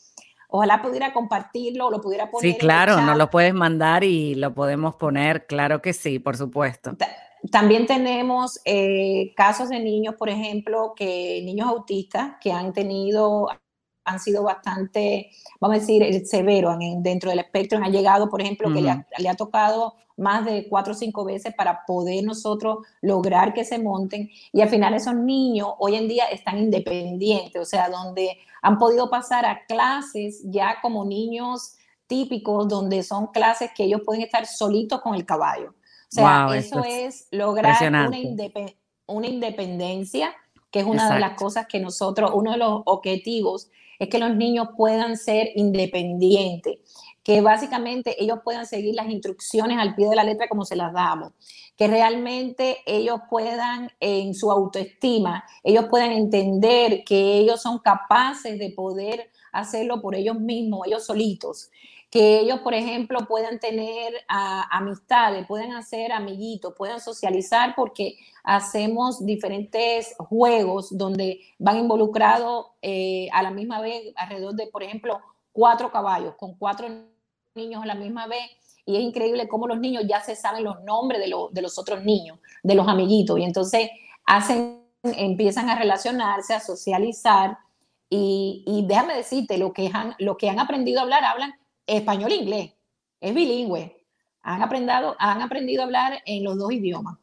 ojalá 0.48 0.82
pudiera 0.82 1.12
compartirlo, 1.12 1.90
lo 1.90 2.00
pudiera 2.00 2.30
poner. 2.30 2.52
Sí, 2.52 2.58
claro, 2.58 3.00
nos 3.00 3.16
lo 3.16 3.30
puedes 3.30 3.54
mandar 3.54 4.04
y 4.04 4.34
lo 4.34 4.54
podemos 4.54 4.94
poner, 4.94 5.46
claro 5.46 5.82
que 5.82 5.92
sí, 5.92 6.18
por 6.18 6.36
supuesto. 6.36 6.96
También 7.50 7.86
tenemos 7.86 8.60
eh, 8.64 9.32
casos 9.36 9.68
de 9.68 9.80
niños, 9.80 10.14
por 10.16 10.28
ejemplo, 10.28 10.94
que 10.96 11.42
niños 11.44 11.68
autistas 11.68 12.34
que 12.40 12.52
han 12.52 12.72
tenido 12.72 13.48
han 14.06 14.20
sido 14.20 14.44
bastante, 14.44 15.30
vamos 15.60 15.76
a 15.76 15.80
decir, 15.80 16.02
eh, 16.02 16.24
severos 16.24 16.76
dentro 16.98 17.28
del 17.28 17.40
espectro. 17.40 17.78
Han 17.82 17.92
llegado, 17.92 18.30
por 18.30 18.40
ejemplo, 18.40 18.72
que 18.72 18.80
le 18.80 19.28
ha, 19.28 19.34
tocado 19.34 19.94
más 20.16 20.44
de 20.44 20.66
cuatro 20.68 20.92
o 20.92 20.96
cinco 20.96 21.24
veces 21.24 21.52
para 21.54 21.84
poder 21.84 22.24
nosotros 22.24 22.78
lograr 23.02 23.52
que 23.52 23.64
se 23.64 23.78
monten. 23.78 24.30
Y 24.52 24.60
al 24.60 24.68
final 24.68 24.94
esos 24.94 25.14
niños 25.14 25.70
hoy 25.78 25.96
en 25.96 26.08
día 26.08 26.26
están 26.26 26.58
independientes, 26.58 27.60
o 27.60 27.64
sea, 27.64 27.90
donde 27.90 28.38
han 28.62 28.78
podido 28.78 29.10
pasar 29.10 29.44
a 29.44 29.66
clases 29.66 30.40
ya 30.44 30.76
como 30.80 31.04
niños 31.04 31.74
típicos, 32.06 32.68
donde 32.68 33.02
son 33.02 33.26
clases 33.26 33.70
que 33.76 33.84
ellos 33.84 34.02
pueden 34.04 34.22
estar 34.22 34.46
solitos 34.46 35.00
con 35.00 35.16
el 35.16 35.26
caballo. 35.26 35.74
O 36.22 36.50
sea, 36.50 36.56
eso 36.56 36.84
es, 36.84 37.28
lograr 37.30 37.76
una, 37.88 38.10
una 39.06 39.26
independencia, 39.26 40.34
que 40.70 40.80
es 40.80 40.84
una 40.84 41.14
de 41.14 41.20
las 41.20 41.36
cosas 41.38 41.66
que 41.66 41.80
nosotros, 41.80 42.30
uno 42.34 42.52
de 42.52 42.58
los 42.58 42.82
objetivos 42.84 43.70
es 43.98 44.08
que 44.08 44.18
los 44.18 44.34
niños 44.34 44.68
puedan 44.76 45.16
ser 45.16 45.50
independientes, 45.54 46.78
que 47.22 47.40
básicamente 47.40 48.22
ellos 48.22 48.40
puedan 48.44 48.66
seguir 48.66 48.94
las 48.94 49.08
instrucciones 49.08 49.78
al 49.78 49.94
pie 49.94 50.08
de 50.08 50.16
la 50.16 50.24
letra 50.24 50.48
como 50.48 50.64
se 50.64 50.76
las 50.76 50.92
damos, 50.92 51.32
que 51.76 51.88
realmente 51.88 52.78
ellos 52.86 53.20
puedan 53.28 53.90
en 54.00 54.34
su 54.34 54.50
autoestima, 54.50 55.44
ellos 55.64 55.86
puedan 55.90 56.12
entender 56.12 57.04
que 57.04 57.38
ellos 57.38 57.62
son 57.62 57.78
capaces 57.78 58.58
de 58.58 58.70
poder 58.70 59.30
hacerlo 59.52 60.00
por 60.02 60.14
ellos 60.14 60.38
mismos, 60.38 60.86
ellos 60.86 61.06
solitos, 61.06 61.70
que 62.10 62.40
ellos, 62.40 62.60
por 62.60 62.74
ejemplo, 62.74 63.18
puedan 63.26 63.58
tener 63.58 64.14
amistades, 64.28 65.46
puedan 65.46 65.72
hacer 65.72 66.12
amiguitos, 66.12 66.74
puedan 66.76 67.00
socializar 67.00 67.74
porque 67.74 68.16
hacemos 68.44 69.24
diferentes 69.26 70.14
juegos 70.18 70.96
donde 70.96 71.40
van 71.58 71.78
involucrados 71.78 72.66
eh, 72.80 73.28
a 73.32 73.42
la 73.42 73.50
misma 73.50 73.80
vez 73.80 74.12
alrededor 74.16 74.54
de, 74.54 74.68
por 74.68 74.82
ejemplo, 74.82 75.20
cuatro 75.52 75.90
caballos 75.90 76.34
con 76.36 76.54
cuatro 76.54 76.88
niños 77.54 77.82
a 77.82 77.86
la 77.86 77.94
misma 77.96 78.28
vez. 78.28 78.50
Y 78.84 78.96
es 78.96 79.02
increíble 79.02 79.48
cómo 79.48 79.66
los 79.66 79.80
niños 79.80 80.04
ya 80.08 80.20
se 80.20 80.36
saben 80.36 80.62
los 80.62 80.80
nombres 80.84 81.20
de, 81.20 81.34
de 81.50 81.62
los 81.62 81.76
otros 81.76 82.04
niños, 82.04 82.38
de 82.62 82.74
los 82.76 82.86
amiguitos. 82.86 83.36
Y 83.40 83.42
entonces 83.42 83.90
hacen, 84.24 84.80
empiezan 85.02 85.68
a 85.68 85.76
relacionarse, 85.76 86.54
a 86.54 86.60
socializar. 86.60 87.58
Y, 88.08 88.62
y 88.64 88.86
déjame 88.86 89.16
decirte, 89.16 89.58
lo 89.58 89.72
que, 89.72 89.90
han, 89.92 90.14
lo 90.20 90.36
que 90.36 90.48
han 90.48 90.60
aprendido 90.60 91.00
a 91.00 91.02
hablar, 91.02 91.24
hablan 91.24 91.54
español 91.86 92.32
e 92.32 92.36
inglés. 92.36 92.72
Es 93.20 93.34
bilingüe. 93.34 93.96
Han 94.42 94.62
aprendido, 94.62 95.16
han 95.18 95.42
aprendido 95.42 95.82
a 95.82 95.86
hablar 95.86 96.22
en 96.24 96.44
los 96.44 96.56
dos 96.58 96.72
idiomas. 96.72 97.18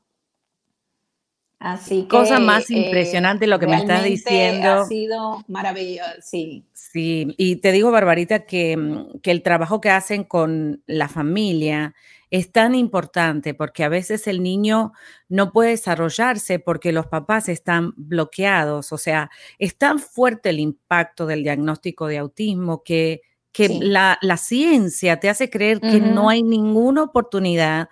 Así 1.59 2.01
que, 2.01 2.07
Cosa 2.09 2.39
más 2.39 2.69
eh, 2.69 2.73
impresionante 2.73 3.47
lo 3.47 3.57
que 3.57 3.67
me 3.67 3.77
estás 3.77 4.03
diciendo. 4.03 4.81
Ha 4.81 4.85
sido 4.85 5.45
maravilloso, 5.47 6.11
sí. 6.21 6.65
Sí, 6.73 7.33
y 7.37 7.55
te 7.57 7.71
digo, 7.71 7.89
Barbarita, 7.89 8.45
que, 8.45 8.77
que, 9.23 9.31
el 9.31 9.41
trabajo 9.41 9.79
que 9.79 9.89
hacen 9.89 10.25
con 10.25 10.83
la 10.87 11.07
familia 11.07 11.95
es 12.29 12.51
tan 12.51 12.75
importante 12.75 13.53
porque 13.53 13.83
a 13.83 13.89
veces 13.89 14.27
el 14.27 14.43
niño 14.43 14.91
no 15.29 15.53
puede 15.53 15.69
desarrollarse 15.69 16.59
porque 16.59 16.91
los 16.91 17.07
papás 17.07 17.47
están 17.47 17.93
bloqueados. 17.95 18.91
O 18.91 18.97
sea, 18.97 19.29
es 19.57 19.77
tan 19.77 19.99
fuerte 19.99 20.49
el 20.49 20.59
impacto 20.59 21.27
del 21.27 21.43
diagnóstico 21.43 22.07
de 22.07 22.17
autismo 22.17 22.83
que 22.83 23.21
que 23.53 23.69
la, 23.69 24.17
ciencia 24.37 25.19
te 25.19 25.29
hace 25.29 25.49
creer 25.49 25.79
que 25.79 26.01
no 26.01 26.27
hay 26.27 26.41
ninguna 26.41 27.03
oportunidad 27.03 27.87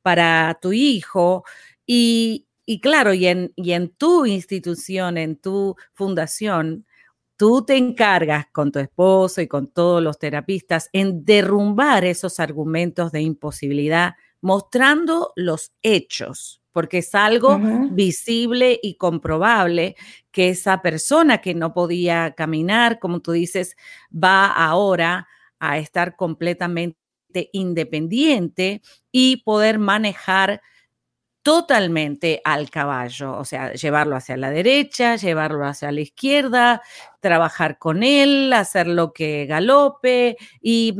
para 0.00 0.58
tu 0.60 0.72
hijo 0.72 1.44
y, 1.86 2.46
claro, 2.82 3.12
y 3.12 3.26
en, 3.26 3.52
y 3.54 3.72
en 3.72 3.90
tu 3.90 4.24
institución, 4.24 5.18
en 5.18 5.36
tu 5.36 5.76
fundación, 5.92 6.86
tú 7.36 7.64
te 7.64 7.76
encargas 7.76 8.46
con 8.52 8.72
tu 8.72 8.78
esposo 8.78 9.42
y 9.42 9.48
con 9.48 9.68
todos 9.68 10.02
los 10.02 10.18
terapistas 10.18 10.88
en 10.92 11.24
derrumbar 11.24 12.04
esos 12.04 12.40
argumentos 12.40 13.12
de 13.12 13.20
imposibilidad, 13.20 14.14
mostrando 14.40 15.32
los 15.36 15.72
hechos 15.82 16.61
porque 16.72 16.98
es 16.98 17.14
algo 17.14 17.58
visible 17.90 18.78
y 18.82 18.94
comprobable 18.94 19.94
que 20.30 20.48
esa 20.48 20.82
persona 20.82 21.38
que 21.38 21.54
no 21.54 21.72
podía 21.74 22.32
caminar, 22.34 22.98
como 22.98 23.20
tú 23.20 23.32
dices, 23.32 23.76
va 24.12 24.46
ahora 24.46 25.28
a 25.58 25.78
estar 25.78 26.16
completamente 26.16 26.96
independiente 27.52 28.82
y 29.10 29.38
poder 29.38 29.78
manejar 29.78 30.60
totalmente 31.42 32.40
al 32.44 32.70
caballo, 32.70 33.36
o 33.36 33.44
sea, 33.44 33.72
llevarlo 33.72 34.14
hacia 34.14 34.36
la 34.36 34.50
derecha, 34.50 35.16
llevarlo 35.16 35.66
hacia 35.66 35.90
la 35.90 36.00
izquierda, 36.00 36.82
trabajar 37.20 37.78
con 37.78 38.04
él, 38.04 38.52
hacer 38.52 38.86
lo 38.86 39.12
que 39.12 39.46
galope, 39.46 40.36
y, 40.60 40.96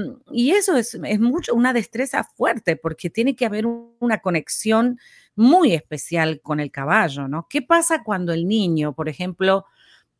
eso 0.51 0.77
es, 0.77 0.99
es, 1.05 1.21
mucho, 1.21 1.55
una 1.55 1.73
destreza 1.73 2.25
fuerte, 2.25 2.77
porque 2.77 3.09
tiene 3.09 3.37
que 3.37 3.47
haber 3.47 3.67
una 3.67 4.19
conexión 4.19 4.99
muy 5.37 5.73
especial 5.75 6.41
con 6.43 6.61
el 6.61 6.71
caballo, 6.71 7.29
¿no? 7.29 7.47
¿Qué 7.49 7.63
pasa 7.63 8.03
cuando 8.05 8.33
el 8.33 8.47
niño, 8.47 8.95
por 8.95 9.09
ejemplo, 9.09 9.67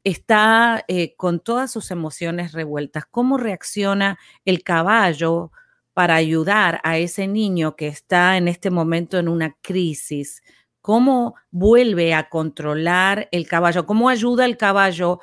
está 0.05 0.85
eh, 0.89 1.15
con 1.17 1.41
todas 1.41 1.71
sus 1.71 1.91
emociones 1.91 2.53
revueltas? 2.53 3.05
¿Cómo 3.11 3.37
reacciona 3.39 4.19
el 4.45 4.63
caballo 4.63 5.53
para 5.95 6.15
ayudar 6.17 6.81
a 6.85 6.99
ese 6.99 7.29
niño 7.29 7.77
que 7.77 7.89
está 7.89 8.37
en 8.37 8.49
este 8.49 8.71
momento 8.71 9.19
en 9.19 9.29
una 9.29 9.57
crisis? 9.61 10.43
¿Cómo 10.81 11.37
vuelve 11.51 12.15
a 12.15 12.29
controlar 12.29 13.29
el 13.33 13.47
caballo? 13.47 13.87
¿Cómo 13.87 14.09
ayuda 14.09 14.45
el 14.47 14.57
caballo 14.57 15.21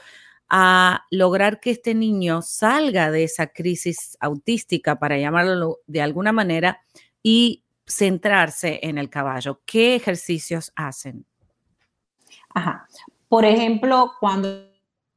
a 0.50 1.06
lograr 1.12 1.60
que 1.60 1.72
este 1.72 1.94
niño 1.94 2.42
salga 2.42 3.12
de 3.12 3.24
esa 3.24 3.48
crisis 3.48 4.18
autística, 4.20 4.98
para 4.98 5.18
llamarlo 5.18 5.80
de 5.86 6.02
alguna 6.02 6.32
manera, 6.32 6.82
y 7.22 7.64
centrarse 7.90 8.80
en 8.84 8.98
el 8.98 9.10
caballo? 9.10 9.62
¿Qué 9.66 9.96
ejercicios 9.96 10.72
hacen? 10.76 11.26
Ajá. 12.54 12.88
Por 13.28 13.46
ejemplo, 13.46 14.14
cuando 14.20 14.70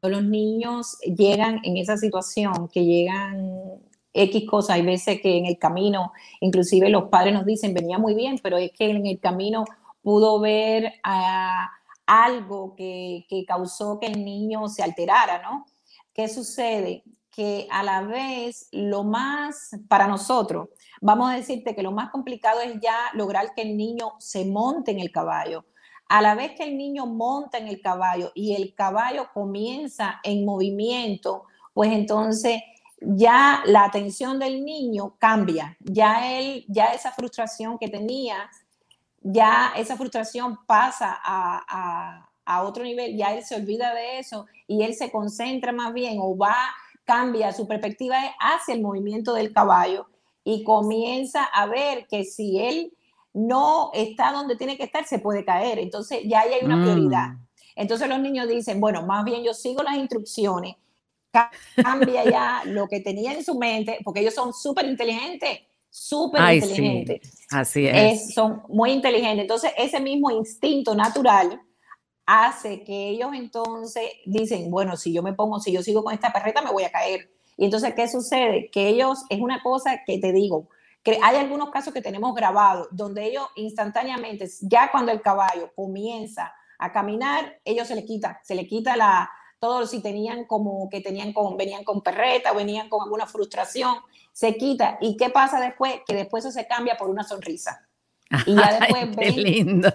los 0.03 0.23
niños 0.25 0.99
llegan 1.01 1.61
en 1.63 1.77
esa 1.77 1.97
situación, 1.97 2.69
que 2.69 2.85
llegan 2.85 3.81
X 4.13 4.49
cosas, 4.49 4.77
hay 4.77 4.83
veces 4.83 5.21
que 5.21 5.39
en 5.39 5.47
el 5.47 5.59
camino, 5.59 6.13
inclusive 6.41 6.89
los 6.89 7.05
padres 7.05 7.35
nos 7.35 7.47
dicen, 7.47 7.75
venía 7.75 7.99
muy 7.99 8.15
bien, 8.15 8.39
pero 8.43 8.57
es 8.57 8.73
que 8.73 8.91
en 8.91 9.07
el 9.07 9.21
camino 9.21 9.65
pudo 10.03 10.41
ver 10.41 10.95
ah, 11.05 11.71
algo 12.07 12.75
que, 12.77 13.25
que 13.29 13.45
causó 13.45 13.99
que 14.01 14.07
el 14.07 14.25
niño 14.25 14.69
se 14.69 14.83
alterara, 14.83 15.43
¿no? 15.43 15.67
¿Qué 16.13 16.29
sucede? 16.29 17.05
Que 17.31 17.67
a 17.71 17.83
la 17.83 18.03
vez 18.03 18.69
lo 18.73 19.05
más 19.05 19.71
para 19.89 20.07
nosotros, 20.07 20.69
vamos 21.03 21.31
a 21.31 21.35
decirte 21.35 21.75
que 21.75 21.83
lo 21.83 21.91
más 21.91 22.11
complicado 22.11 22.61
es 22.61 22.81
ya 22.81 22.97
lograr 23.15 23.55
que 23.55 23.63
el 23.63 23.77
niño 23.77 24.13
se 24.19 24.47
monte 24.47 24.93
en 24.93 25.01
el 25.01 25.11
caballo. 25.11 25.67
A 26.09 26.23
la 26.23 26.35
vez 26.35 26.53
que 26.57 26.63
el 26.63 26.79
niño 26.79 27.07
monta 27.07 27.59
en 27.59 27.67
el 27.67 27.81
caballo 27.81 28.31
y 28.35 28.55
el 28.55 28.73
caballo 28.75 29.29
comienza 29.35 30.21
en 30.23 30.45
movimiento, 30.45 31.45
pues 31.75 31.91
entonces 31.91 32.63
ya 33.01 33.63
la 33.67 33.85
atención 33.85 34.39
del 34.39 34.65
niño 34.65 35.17
cambia. 35.19 35.77
Ya 35.81 36.39
él, 36.39 36.65
ya 36.69 36.87
esa 36.95 37.11
frustración 37.11 37.79
que 37.79 37.89
tenía, 37.89 38.49
ya 39.23 39.73
esa 39.77 39.97
frustración 39.97 40.59
pasa 40.67 41.19
a, 41.25 42.29
a 42.45 42.63
otro 42.63 42.85
nivel, 42.85 43.17
ya 43.17 43.35
él 43.35 43.45
se 43.45 43.57
olvida 43.57 43.93
de 43.93 44.21
eso 44.21 44.47
y 44.69 44.85
él 44.85 44.95
se 44.95 45.11
concentra 45.11 45.73
más 45.73 45.93
bien 45.93 46.19
o 46.21 46.37
va, 46.37 46.57
cambia 47.05 47.53
su 47.53 47.67
perspectiva 47.67 48.19
hacia 48.39 48.75
el 48.75 48.83
movimiento 48.83 49.35
del 49.35 49.53
caballo 49.53 50.12
y 50.45 50.65
comienza 50.65 51.45
a 51.45 51.67
ver 51.67 52.07
que 52.09 52.25
si 52.25 52.59
él 52.59 52.93
no 53.33 53.91
está 53.95 54.33
donde 54.33 54.57
tiene 54.57 54.77
que 54.77 54.85
estar, 54.85 55.07
se 55.07 55.19
puede 55.19 55.45
caer. 55.45 55.79
Entonces 55.79 56.21
ya 56.25 56.41
ahí 56.41 56.55
hay 56.55 56.65
una 56.65 56.83
prioridad. 56.83 57.29
Mm. 57.29 57.47
Entonces 57.77 58.09
los 58.09 58.21
niños 58.21 58.49
dicen, 58.49 58.81
bueno, 58.81 59.07
más 59.07 59.25
bien 59.25 59.43
yo 59.43 59.55
sigo 59.55 59.83
las 59.83 59.97
instrucciones, 59.97 60.77
cambia 61.77 62.25
ya 62.25 62.63
lo 62.67 62.87
que 62.89 63.01
tenía 63.01 63.33
en 63.33 63.45
su 63.45 63.59
mente, 63.59 63.99
porque 64.05 64.21
ellos 64.21 64.35
son 64.35 64.53
súper 64.53 64.87
inteligentes, 64.87 65.61
súper 65.89 66.55
inteligentes. 66.55 67.47
Así 67.51 67.87
es. 67.87 68.35
Son 68.35 68.63
muy 68.69 68.91
inteligentes. 68.91 69.43
Entonces 69.43 69.73
ese 69.79 70.01
mismo 70.01 70.31
instinto 70.31 70.95
natural 70.95 71.61
hace 72.27 72.85
que 72.85 73.09
ellos 73.09 73.31
entonces 73.35 74.05
dicen, 74.27 74.71
bueno, 74.71 74.97
si 74.97 75.13
yo 75.13 75.23
me 75.23 75.33
pongo, 75.33 75.59
si 75.61 75.73
yo 75.73 75.83
sigo 75.83 76.05
con 76.05 76.13
esta 76.13 76.33
perreta, 76.33 76.63
me 76.63 76.73
voy 76.73 76.85
a 76.85 76.93
caer. 76.93 77.31
Y 77.63 77.67
entonces, 77.67 77.95
¿qué 77.95 78.09
sucede? 78.09 78.71
Que 78.73 78.89
ellos, 78.89 79.23
es 79.31 79.41
una 79.41 79.63
cosa 79.63 80.01
que 80.05 80.19
te 80.19 80.33
digo, 80.33 80.69
que 81.05 81.21
hay 81.23 81.37
algunos 81.37 81.71
casos 81.71 81.95
que 81.95 82.03
tenemos 82.03 82.35
grabados 82.35 82.89
donde 82.91 83.25
ellos 83.25 83.47
instantáneamente, 83.55 84.51
ya 84.63 84.91
cuando 84.91 85.13
el 85.13 85.23
caballo 85.23 85.71
comienza 85.77 86.53
a 86.77 86.91
caminar, 86.91 87.61
ellos 87.65 87.87
se 87.87 87.95
le 87.95 88.05
quita, 88.05 88.41
se 88.43 88.57
le 88.57 88.67
quita 88.67 88.97
la, 88.97 89.31
todo 89.61 89.87
si 89.87 90.03
tenían 90.03 90.45
como 90.45 90.91
que 90.91 91.03
tenían 91.03 91.33
con, 91.33 91.57
venían 91.57 91.85
con 91.85 92.03
perreta, 92.03 92.53
venían 92.53 92.89
con 92.89 93.05
alguna 93.05 93.29
frustración, 93.29 93.95
se 94.33 94.57
quita. 94.57 94.99
¿Y 95.01 95.17
qué 95.17 95.31
pasa 95.31 95.61
después? 95.61 96.01
Que 96.05 96.17
después 96.17 96.45
eso 96.45 96.51
se 96.51 96.67
cambia 96.67 96.97
por 96.97 97.09
una 97.11 97.23
sonrisa. 97.23 97.87
Y 98.45 98.57
ya 98.57 98.81
después 98.81 99.17
Qué 99.17 99.31
lindo. 99.31 99.95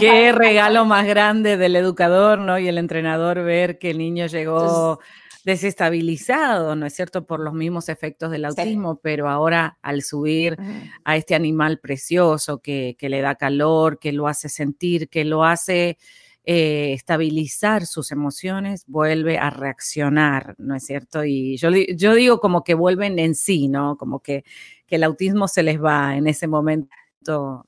Qué 0.00 0.32
regalo 0.32 0.84
más 0.84 1.06
grande 1.06 1.56
del 1.56 1.76
educador, 1.76 2.40
¿no? 2.40 2.58
Y 2.58 2.66
el 2.66 2.78
entrenador 2.78 3.44
ver 3.44 3.78
que 3.78 3.90
el 3.90 3.98
niño 3.98 4.26
llegó 4.26 4.98
desestabilizado, 5.44 6.74
¿no 6.74 6.86
es 6.86 6.94
cierto? 6.94 7.26
Por 7.26 7.40
los 7.40 7.52
mismos 7.52 7.88
efectos 7.88 8.30
del 8.30 8.46
autismo, 8.46 9.00
pero 9.02 9.28
ahora 9.28 9.78
al 9.82 10.02
subir 10.02 10.56
a 11.04 11.16
este 11.16 11.34
animal 11.34 11.78
precioso 11.80 12.60
que, 12.60 12.96
le 13.00 13.20
da 13.20 13.34
calor, 13.34 13.98
que 13.98 14.12
lo 14.12 14.26
hace 14.26 14.48
sentir, 14.48 15.08
que 15.08 15.24
lo 15.24 15.44
hace 15.44 15.98
eh, 16.44 16.92
estabilizar 16.94 17.86
sus 17.86 18.10
emociones, 18.10 18.84
vuelve 18.86 19.38
a 19.38 19.50
reaccionar, 19.50 20.54
¿no 20.58 20.74
es 20.74 20.84
cierto? 20.84 21.24
Y 21.24 21.56
yo, 21.58 21.70
yo 21.70 22.14
digo 22.14 22.40
como 22.40 22.64
que 22.64 22.74
vuelven 22.74 23.18
en 23.18 23.34
sí, 23.34 23.68
¿no? 23.68 23.96
Como 23.98 24.20
que, 24.20 24.44
que 24.86 24.96
el 24.96 25.04
autismo 25.04 25.46
se 25.48 25.62
les 25.62 25.82
va 25.82 26.16
en 26.16 26.26
ese 26.26 26.46
momento 26.46 26.88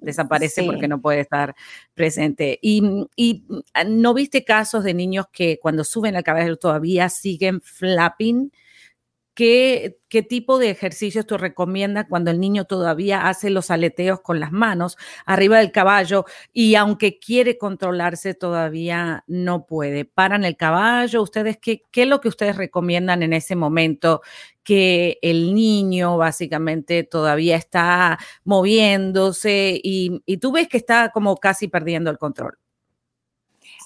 desaparece 0.00 0.62
porque 0.64 0.88
no 0.88 1.00
puede 1.00 1.20
estar 1.20 1.54
presente. 1.94 2.58
Y, 2.62 2.82
y, 3.16 3.44
ah, 3.74 3.84
no 3.84 4.14
viste 4.14 4.44
casos 4.44 4.84
de 4.84 4.94
niños 4.94 5.26
que 5.32 5.58
cuando 5.60 5.84
suben 5.84 6.16
al 6.16 6.24
caballo 6.24 6.56
todavía 6.56 7.08
siguen 7.08 7.60
flapping 7.60 8.52
¿Qué, 9.36 9.98
¿Qué, 10.08 10.22
tipo 10.22 10.58
de 10.58 10.70
ejercicios 10.70 11.26
tú 11.26 11.36
recomiendas 11.36 12.06
cuando 12.08 12.30
el 12.30 12.40
niño 12.40 12.64
todavía 12.64 13.28
hace 13.28 13.50
los 13.50 13.70
aleteos 13.70 14.22
con 14.22 14.40
las 14.40 14.50
manos 14.50 14.96
arriba 15.26 15.58
del 15.58 15.72
caballo 15.72 16.24
y 16.54 16.74
aunque 16.74 17.18
quiere 17.18 17.58
controlarse 17.58 18.32
todavía 18.32 19.24
no 19.26 19.66
puede? 19.66 20.06
¿Paran 20.06 20.46
el 20.46 20.56
caballo? 20.56 21.20
¿Ustedes 21.20 21.58
qué, 21.58 21.82
qué 21.90 22.04
es 22.04 22.08
lo 22.08 22.22
que 22.22 22.28
ustedes 22.28 22.56
recomiendan 22.56 23.22
en 23.22 23.34
ese 23.34 23.56
momento? 23.56 24.22
Que 24.62 25.18
el 25.20 25.54
niño 25.54 26.16
básicamente 26.16 27.04
todavía 27.04 27.56
está 27.56 28.18
moviéndose 28.42 29.78
y, 29.84 30.22
y 30.24 30.38
tú 30.38 30.50
ves 30.50 30.66
que 30.66 30.78
está 30.78 31.10
como 31.10 31.36
casi 31.36 31.68
perdiendo 31.68 32.10
el 32.10 32.16
control. 32.16 32.56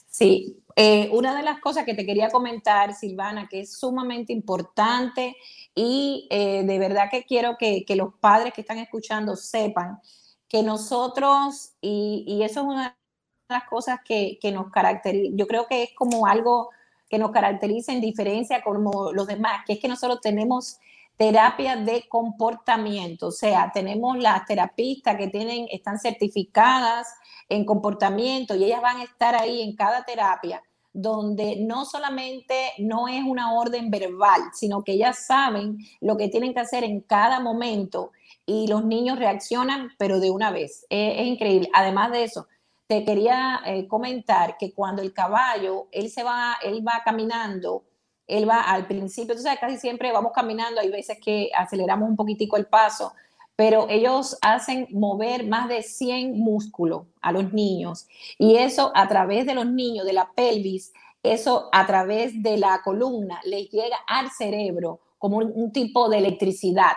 Sí, 0.07 0.60
eh, 0.77 1.09
una 1.13 1.37
de 1.37 1.43
las 1.43 1.61
cosas 1.61 1.85
que 1.85 1.95
te 1.95 2.07
quería 2.07 2.31
comentar, 2.31 2.95
Silvana, 2.95 3.49
que 3.49 3.61
es 3.61 3.79
sumamente 3.79 4.33
importante 4.33 5.37
y 5.75 6.27
eh, 6.31 6.63
de 6.65 6.79
verdad 6.79 7.09
que 7.11 7.25
quiero 7.25 7.57
que, 7.59 7.85
los 7.97 8.15
padres 8.21 8.53
que 8.53 8.61
están 8.61 8.79
escuchando 8.79 9.37
sepan 9.37 10.01
que 10.49 10.63
nosotros, 10.63 11.73
y, 11.81 12.41
eso 12.43 12.61
es 12.61 12.67
una 12.67 12.89
de 12.89 13.55
las 13.55 13.65
cosas 13.65 14.01
que, 14.05 14.39
nos 14.53 14.71
caracteriza, 14.71 15.33
yo 15.37 15.47
creo 15.47 15.67
que 15.67 15.85
es 15.85 15.91
como 15.95 16.27
algo 16.27 16.71
que 17.09 17.19
nos 17.19 17.31
caracteriza 17.31 17.93
en 17.93 18.01
diferencia 18.01 18.63
como 18.63 19.13
los 19.13 19.27
demás, 19.27 19.65
que 19.67 19.75
es 19.75 19.81
que 19.81 19.89
nosotros 19.89 20.21
tenemos 20.21 20.79
terapia 21.17 21.77
de 21.77 22.09
comportamiento, 22.09 23.29
o 23.29 23.33
sea, 23.33 23.71
tenemos 23.73 24.19
las 24.19 24.47
terapistas 24.47 25.17
que 25.17 25.29
tienen, 25.29 25.67
están 25.71 25.99
certificadas 25.99 27.09
en 27.49 27.65
comportamiento 27.65 28.55
y 28.55 28.65
ellas 28.65 28.81
van 28.81 28.99
a 28.99 29.05
estar 29.05 29.35
ahí 29.35 29.63
en 29.63 29.77
cada 29.77 30.05
terapia 30.05 30.63
donde 30.93 31.57
no 31.61 31.85
solamente 31.85 32.73
no 32.79 33.09
es 33.09 33.23
una 33.25 33.55
orden 33.55 33.91
verbal, 33.91 34.41
sino 34.53 34.83
que 34.83 34.93
ellas 34.93 35.27
saben 35.27 35.79
lo 36.01 36.17
que 36.17 36.29
tienen 36.29 36.53
que 36.53 36.61
hacer 36.61 36.85
en 36.85 37.01
cada 37.01 37.41
momento 37.41 38.11
y 38.45 38.67
los 38.67 38.85
niños 38.85 39.19
reaccionan, 39.19 39.91
pero 39.99 40.19
de 40.19 40.31
una 40.31 40.51
vez. 40.51 40.87
Es, 40.91 41.27
increíble. 41.27 41.71
Además 41.73 42.11
de 42.11 42.25
eso, 42.25 42.49
te 42.87 43.05
quería 43.05 43.61
eh, 43.65 43.87
comentar 43.87 44.57
que 44.59 44.73
cuando 44.73 45.03
el 45.03 45.13
caballo, 45.13 45.87
él 45.93 46.11
se 46.11 46.25
va, 46.25 46.57
él 46.63 46.87
va 46.87 47.03
caminando, 47.05 47.85
él 48.27 48.49
va 48.49 48.63
al 48.63 48.87
principio, 48.87 49.37
tú 49.37 49.43
sabes, 49.43 49.61
casi 49.61 49.77
siempre 49.77 50.13
vamos 50.13 50.33
caminando, 50.35 50.81
hay 50.81 50.91
veces 50.91 51.19
que 51.23 51.51
aceleramos 51.57 52.09
un 52.09 52.17
poquitico 52.17 52.57
el 52.57 52.67
paso, 52.67 53.13
pero 53.61 53.91
ellos 53.91 54.39
hacen 54.41 54.89
mover 54.91 55.47
más 55.47 55.69
de 55.69 55.83
100 55.83 56.33
músculos 56.33 57.03
a 57.21 57.31
los 57.31 57.53
niños 57.53 58.09
y 58.39 58.57
eso 58.57 58.91
a 58.95 59.07
través 59.07 59.45
de 59.45 59.53
los 59.53 59.67
niños, 59.67 60.07
de 60.07 60.15
la 60.15 60.31
pelvis, 60.35 60.95
eso 61.23 61.69
a 61.71 61.87
través 61.87 62.43
de 62.43 62.57
la 62.57 62.81
columna 62.83 63.39
les 63.45 63.69
llega 63.69 63.99
al 64.07 64.31
cerebro 64.31 65.01
como 65.19 65.37
un, 65.37 65.73
tipo 65.73 66.09
de 66.09 66.17
electricidad 66.17 66.97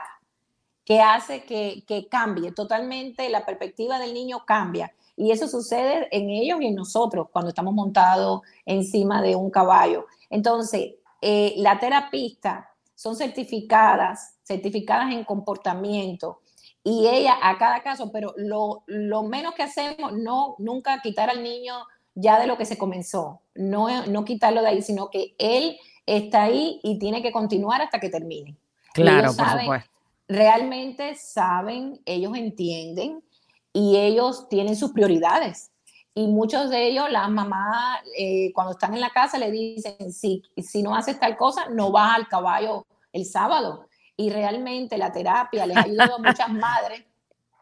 que 0.86 1.02
hace 1.02 1.44
que, 1.44 1.84
que, 1.86 2.08
cambie 2.08 2.54
totalmente 2.54 3.30
la 3.30 3.46
perspectiva 3.46 4.00
del 4.00 4.14
niño 4.14 4.46
cambia. 4.46 4.94
Y 5.18 5.32
eso 5.32 5.50
sucede 5.50 6.08
en 6.12 6.30
ellos 6.30 6.62
y 6.62 6.68
en 6.68 6.76
nosotros 6.76 7.28
cuando 7.30 7.50
estamos 7.50 7.74
montados 7.74 8.40
encima 8.66 9.22
de 9.22 9.36
un 9.36 9.52
caballo. 9.52 10.06
Entonces, 10.30 10.94
eh, 11.22 11.56
la 11.58 11.78
terapista 11.78 12.70
son 12.96 13.18
certificadas, 13.18 14.38
certificadas 14.44 15.12
en 15.12 15.26
comportamiento, 15.26 16.40
y 16.84 17.08
ella 17.08 17.38
a 17.42 17.58
cada 17.58 17.82
caso, 17.82 18.12
pero 18.12 18.34
lo, 18.36 18.84
menos 19.24 19.54
que 19.56 19.64
hacemos, 19.64 20.14
no 20.14 20.56
nunca 20.60 21.02
quitar 21.02 21.30
al 21.30 21.42
niño 21.42 21.76
ya 22.14 22.40
de 22.40 22.46
lo 22.46 22.58
que 22.58 22.66
se 22.66 22.78
comenzó, 22.78 23.42
no, 23.56 24.06
no 24.08 24.26
quitarlo 24.26 24.62
de 24.62 24.68
ahí, 24.68 24.82
sino 24.82 25.10
que 25.10 25.34
él 25.38 25.78
está 26.06 26.44
ahí 26.44 26.80
y 26.84 27.00
tiene 27.00 27.22
que 27.22 27.32
continuar 27.32 27.82
hasta 27.82 28.00
que 28.00 28.10
termine. 28.10 28.58
Claro, 28.94 29.34
por 29.34 29.50
supuesto. 29.50 29.90
Realmente 30.28 31.16
saben, 31.16 32.02
ellos 32.06 32.36
entienden 32.36 33.24
y 33.72 33.98
ellos 33.98 34.48
tienen 34.50 34.76
sus 34.76 34.92
prioridades. 34.92 35.72
Y 36.16 36.28
muchos 36.28 36.70
de 36.70 36.88
ellos, 36.88 37.10
las 37.10 37.30
mamás, 37.30 38.02
eh, 38.18 38.52
cuando 38.54 38.74
están 38.74 38.94
en 38.94 39.02
la 39.02 39.10
casa, 39.10 39.40
le 39.40 39.50
dicen, 39.52 40.12
si, 40.12 40.44
si 40.58 40.84
no 40.84 40.96
haces 40.96 41.20
tal 41.20 41.36
cosa, 41.38 41.70
no 41.70 41.92
vas 41.92 42.16
al 42.16 42.28
caballo 42.28 42.86
el 43.12 43.26
sábado 43.26 43.88
y 44.16 44.30
realmente 44.30 44.98
la 44.98 45.12
terapia 45.12 45.66
les 45.66 45.78
ha 45.78 45.82
ayudado 45.82 46.16
a 46.16 46.20
muchas 46.20 46.50
madres. 46.52 47.04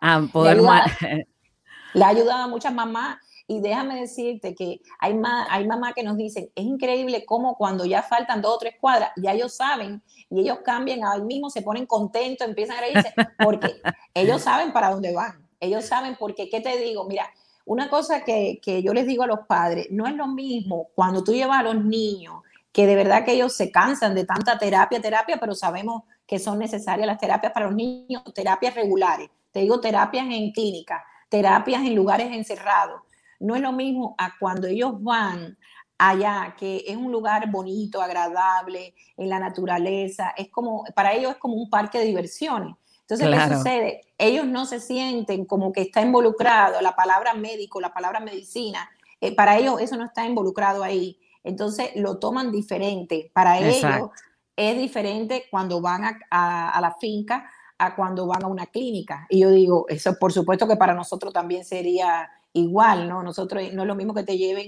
A 0.01 0.21
poder 0.31 0.57
le, 1.93 2.03
ha 2.03 2.07
ayudado 2.07 2.43
a 2.43 2.47
muchas 2.47 2.73
mamás 2.73 3.17
y 3.47 3.59
déjame 3.59 3.99
decirte 3.99 4.55
que 4.55 4.81
hay, 4.99 5.19
hay 5.49 5.67
mamás 5.67 5.93
que 5.93 6.03
nos 6.03 6.17
dicen, 6.17 6.49
es 6.55 6.63
increíble 6.63 7.25
cómo 7.25 7.55
cuando 7.55 7.85
ya 7.85 8.01
faltan 8.01 8.41
dos 8.41 8.55
o 8.55 8.57
tres 8.57 8.75
cuadras, 8.79 9.11
ya 9.17 9.33
ellos 9.33 9.53
saben 9.53 10.01
y 10.29 10.39
ellos 10.39 10.59
cambian 10.63 11.03
ahí 11.03 11.21
mismo, 11.21 11.49
se 11.49 11.61
ponen 11.61 11.85
contentos, 11.85 12.47
empiezan 12.47 12.77
a 12.77 12.81
reírse, 12.81 13.13
porque 13.43 13.81
ellos 14.13 14.41
saben 14.41 14.71
para 14.71 14.91
dónde 14.91 15.13
van, 15.13 15.47
ellos 15.59 15.85
saben 15.85 16.15
porque, 16.17 16.49
¿qué 16.49 16.61
te 16.61 16.77
digo? 16.77 17.03
Mira, 17.03 17.29
una 17.65 17.89
cosa 17.89 18.23
que, 18.23 18.59
que 18.63 18.81
yo 18.81 18.93
les 18.93 19.05
digo 19.05 19.23
a 19.23 19.27
los 19.27 19.41
padres, 19.47 19.87
no 19.91 20.07
es 20.07 20.15
lo 20.15 20.27
mismo 20.27 20.87
cuando 20.95 21.23
tú 21.23 21.33
llevas 21.33 21.59
a 21.59 21.63
los 21.63 21.83
niños, 21.83 22.41
que 22.71 22.87
de 22.87 22.95
verdad 22.95 23.25
que 23.25 23.33
ellos 23.33 23.55
se 23.55 23.71
cansan 23.71 24.15
de 24.15 24.25
tanta 24.25 24.57
terapia, 24.57 25.01
terapia, 25.01 25.37
pero 25.39 25.55
sabemos 25.55 26.03
que 26.25 26.39
son 26.39 26.59
necesarias 26.59 27.07
las 27.07 27.19
terapias 27.19 27.51
para 27.51 27.65
los 27.67 27.75
niños, 27.75 28.23
terapias 28.33 28.75
regulares, 28.75 29.29
te 29.51 29.59
digo 29.59 29.81
terapias 29.81 30.25
en 30.29 30.51
clínica, 30.51 31.03
terapias 31.29 31.83
en 31.83 31.95
lugares 31.95 32.31
encerrados. 32.31 33.01
No 33.39 33.55
es 33.55 33.61
lo 33.61 33.71
mismo 33.71 34.15
a 34.17 34.37
cuando 34.39 34.67
ellos 34.67 35.01
van 35.01 35.57
allá, 35.97 36.55
que 36.57 36.83
es 36.87 36.95
un 36.95 37.11
lugar 37.11 37.49
bonito, 37.51 38.01
agradable, 38.01 38.95
en 39.17 39.29
la 39.29 39.39
naturaleza, 39.39 40.33
es 40.37 40.49
como, 40.49 40.83
para 40.95 41.13
ellos 41.13 41.31
es 41.31 41.37
como 41.37 41.55
un 41.55 41.69
parque 41.69 41.99
de 41.99 42.05
diversiones. 42.05 42.75
Entonces, 43.01 43.27
¿qué 43.27 43.55
sucede? 43.55 44.01
Ellos 44.17 44.45
no 44.45 44.65
se 44.65 44.79
sienten 44.79 45.45
como 45.45 45.73
que 45.73 45.81
está 45.81 46.01
involucrado 46.01 46.79
la 46.81 46.95
palabra 46.95 47.33
médico, 47.33 47.81
la 47.81 47.93
palabra 47.93 48.19
medicina, 48.19 48.89
eh, 49.19 49.35
para 49.35 49.57
ellos 49.57 49.79
eso 49.79 49.97
no 49.97 50.05
está 50.05 50.25
involucrado 50.25 50.83
ahí. 50.83 51.19
Entonces, 51.43 51.91
lo 51.95 52.19
toman 52.19 52.51
diferente. 52.51 53.31
Para 53.33 53.59
ellos 53.59 54.11
es 54.55 54.77
diferente 54.77 55.45
cuando 55.49 55.81
van 55.81 56.19
a, 56.29 56.79
la 56.81 56.95
finca 56.99 57.49
a 57.77 57.95
cuando 57.95 58.27
van 58.27 58.43
a 58.43 58.47
una 58.47 58.67
clínica. 58.67 59.25
Y 59.29 59.39
yo 59.39 59.49
digo, 59.49 59.85
eso 59.89 60.15
por 60.19 60.31
supuesto 60.31 60.67
que 60.67 60.75
para 60.75 60.93
nosotros 60.93 61.33
también 61.33 61.65
sería 61.65 62.29
igual, 62.53 63.09
¿no? 63.09 63.23
Nosotros 63.23 63.63
no 63.73 63.81
es 63.81 63.87
lo 63.87 63.95
mismo 63.95 64.13
que 64.13 64.23
te 64.23 64.37
lleven 64.37 64.67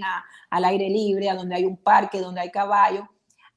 al 0.50 0.66
aire 0.66 0.90
libre, 0.90 1.30
a 1.30 1.36
donde 1.36 1.56
hay 1.56 1.66
un 1.66 1.78
parque, 1.78 2.22
donde 2.22 2.42
hay 2.42 2.50
caballo, 2.50 3.08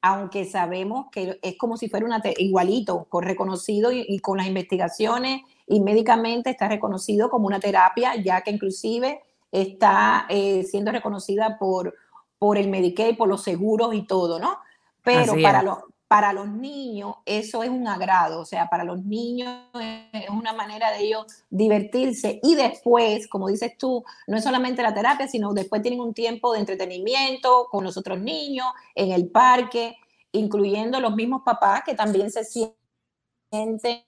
aunque 0.01 0.45
sabemos 0.45 1.07
que 1.11 1.39
es 1.41 1.57
como 1.57 1.77
si 1.77 1.89
fuera 1.89 2.05
una 2.05 2.21
igualito, 2.37 3.05
con 3.09 3.23
reconocido 3.23 3.91
y, 3.91 4.19
con 4.19 4.37
las 4.37 4.47
investigaciones 4.47 5.41
y 5.65 5.79
médicamente 5.81 6.51
está 6.51 6.67
reconocido 6.67 7.29
como 7.29 7.47
una 7.47 7.59
terapia, 7.59 8.15
ya 8.15 8.41
que 8.41 8.51
inclusive 8.51 9.21
está 9.51 10.25
eh, 10.29 10.63
siendo 10.63 10.91
reconocida 10.91 11.57
por, 11.57 11.95
por 12.39 12.57
el 12.57 12.69
Medicaid, 12.69 13.17
por 13.17 13.29
los 13.29 13.43
seguros 13.43 13.93
y 13.93 14.03
todo, 14.03 14.39
¿no? 14.39 14.59
Pero 15.03 15.35
para 15.41 15.63
los, 15.63 15.77
para 16.07 16.33
los 16.33 16.47
niños 16.47 17.15
eso 17.25 17.63
es 17.63 17.69
un 17.69 17.87
agrado, 17.87 18.41
o 18.41 18.45
sea, 18.45 18.69
para 18.69 18.83
los 18.83 19.03
niños 19.03 19.67
es 19.73 20.29
una 20.29 20.53
manera 20.53 20.91
de 20.91 21.03
ellos 21.03 21.25
divertirse 21.49 22.39
y 22.43 22.55
después, 22.55 23.27
como 23.27 23.47
dices 23.49 23.77
tú, 23.77 24.03
no 24.27 24.37
es 24.37 24.43
solamente 24.43 24.81
la 24.81 24.93
terapia, 24.93 25.27
sino 25.27 25.53
después 25.53 25.81
tienen 25.81 25.99
un 25.99 26.13
tiempo 26.13 26.53
de 26.53 26.59
entretenimiento 26.59 27.67
con 27.69 27.83
los 27.83 27.97
otros 27.97 28.19
niños, 28.19 28.67
en 28.95 29.11
el 29.11 29.29
parque, 29.29 29.97
incluyendo 30.31 30.99
los 30.99 31.15
mismos 31.15 31.41
papás 31.43 31.83
que 31.85 31.93
también 31.93 32.31
se 32.31 32.43
sienten 32.43 34.03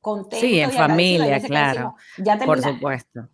contentos. 0.00 0.40
Sí, 0.40 0.58
en 0.60 0.72
familia, 0.72 1.40
claro. 1.40 1.94
ya 2.16 2.38
por 2.38 2.60
supuesto. 2.60 3.28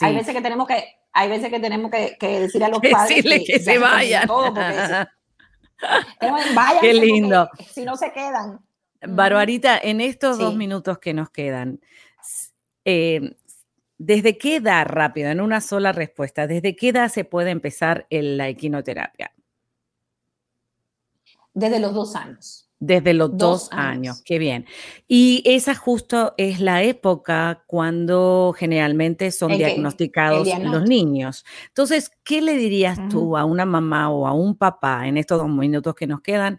Hay 0.00 0.14
veces 0.14 0.34
que 0.34 0.40
tenemos 0.40 0.66
que, 0.66 0.84
hay 1.12 1.28
veces 1.28 1.50
que 1.50 1.60
tenemos 1.60 1.90
que, 1.90 2.16
decir 2.20 2.62
a 2.64 2.68
los 2.68 2.80
padres 2.90 3.42
que, 3.46 3.58
se 3.58 3.78
vayan. 3.78 4.28
Qué 6.80 6.94
lindo. 6.94 7.48
Si 7.72 7.84
no 7.84 7.96
se 7.96 8.12
quedan. 8.12 8.60
Barbarita, 9.02 9.78
en 9.78 10.00
estos 10.00 10.38
dos 10.38 10.54
minutos 10.54 10.98
que 10.98 11.14
nos 11.14 11.30
quedan, 11.30 11.80
eh, 12.84 13.34
¿desde 13.96 14.36
qué 14.36 14.56
edad, 14.56 14.86
rápido, 14.86 15.30
en 15.30 15.40
una 15.40 15.62
sola 15.62 15.92
respuesta, 15.92 16.46
desde 16.46 16.76
qué 16.76 16.90
edad 16.90 17.08
se 17.08 17.24
puede 17.24 17.50
empezar 17.50 18.06
la 18.10 18.48
equinoterapia? 18.48 19.32
Desde 21.54 21.80
los 21.80 21.94
dos 21.94 22.14
años. 22.14 22.69
Desde 22.82 23.12
los 23.12 23.36
dos, 23.36 23.68
años. 23.72 24.22
qué 24.24 24.38
bien. 24.38 24.64
Y 25.06 25.42
esa 25.44 25.74
justo 25.74 26.32
es 26.38 26.60
la 26.60 26.82
época 26.82 27.62
cuando 27.66 28.54
generalmente 28.56 29.30
son 29.32 29.56
diagnosticados 29.56 30.48
los 30.62 30.88
niños. 30.88 31.44
Entonces, 31.68 32.10
¿qué 32.24 32.40
le 32.40 32.56
dirías 32.56 32.98
tú 33.10 33.36
a 33.36 33.44
una 33.44 33.66
mamá 33.66 34.10
o 34.10 34.26
a 34.26 34.32
un 34.32 34.56
papá 34.56 35.06
en 35.06 35.18
estos 35.18 35.38
dos 35.38 35.50
minutos 35.50 35.94
que 35.94 36.06
nos 36.06 36.22
quedan 36.22 36.58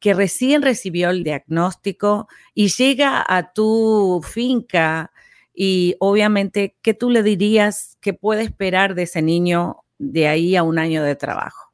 que 0.00 0.14
recién 0.14 0.62
recibió 0.62 1.10
el 1.10 1.22
diagnóstico 1.22 2.26
y 2.54 2.68
llega 2.68 3.24
a 3.28 3.52
tu 3.52 4.22
finca 4.24 5.12
y 5.54 5.94
obviamente, 5.98 6.78
¿qué 6.80 6.94
tú 6.94 7.10
le 7.10 7.22
dirías 7.22 7.98
que 8.00 8.14
puede 8.14 8.42
esperar 8.42 8.94
de 8.94 9.02
ese 9.02 9.20
niño 9.20 9.84
de 9.98 10.26
ahí 10.26 10.56
a 10.56 10.62
un 10.62 10.78
año 10.78 11.02
de 11.02 11.16
trabajo? 11.16 11.69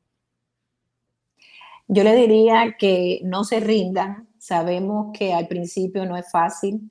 Yo 1.88 2.02
le 2.02 2.14
diría 2.16 2.76
que 2.78 3.20
no 3.24 3.44
se 3.44 3.60
rindan. 3.60 4.28
Sabemos 4.38 5.16
que 5.16 5.32
al 5.32 5.48
principio 5.48 6.04
no 6.06 6.16
es 6.16 6.30
fácil, 6.30 6.90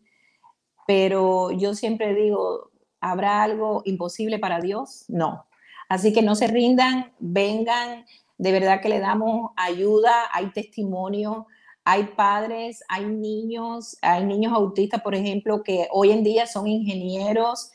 pero 0.88 1.52
yo 1.52 1.74
siempre 1.74 2.14
digo, 2.14 2.72
¿habrá 3.02 3.44
algo 3.44 3.82
imposible 3.86 4.40
para 4.40 4.60
Dios? 4.60 5.06
No. 5.08 5.46
Así 5.90 6.14
que 6.14 6.22
no 6.22 6.36
se 6.36 6.48
rindan, 6.48 7.14
vengan, 7.20 8.06
de 8.38 8.52
verdad 8.52 8.82
que 8.82 8.90
le 8.90 9.00
damos 9.00 9.52
ayuda, 9.56 10.12
hay 10.32 10.52
testimonio, 10.52 11.48
hay 11.84 12.06
padres, 12.06 12.84
hay 12.88 13.06
niños, 13.06 13.98
hay 14.02 14.26
niños 14.26 14.54
autistas, 14.54 15.02
por 15.02 15.14
ejemplo, 15.14 15.62
que 15.62 15.88
hoy 15.92 16.12
en 16.12 16.24
día 16.24 16.48
son 16.48 16.68
ingenieros, 16.68 17.72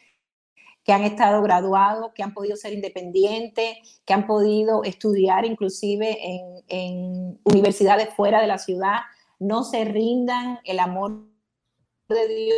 que 0.91 0.95
han 0.95 1.05
estado 1.05 1.41
graduados, 1.41 2.11
que 2.17 2.25
han 2.25 2.35
podido 2.35 2.57
ser 2.57 2.73
independientes, 2.73 4.01
que 4.05 4.13
han 4.13 4.27
podido 4.27 4.83
estudiar 4.83 5.45
inclusive 5.45 6.19
en, 6.67 7.39
universidades 7.45 8.13
fuera 8.13 8.41
de 8.41 8.49
la 8.49 8.59
ciudad. 8.59 9.03
No 9.39 9.63
se 9.63 9.85
rindan, 9.85 10.59
el 10.65 10.81
amor 10.81 11.29
de 12.09 12.27
Dios 12.27 12.57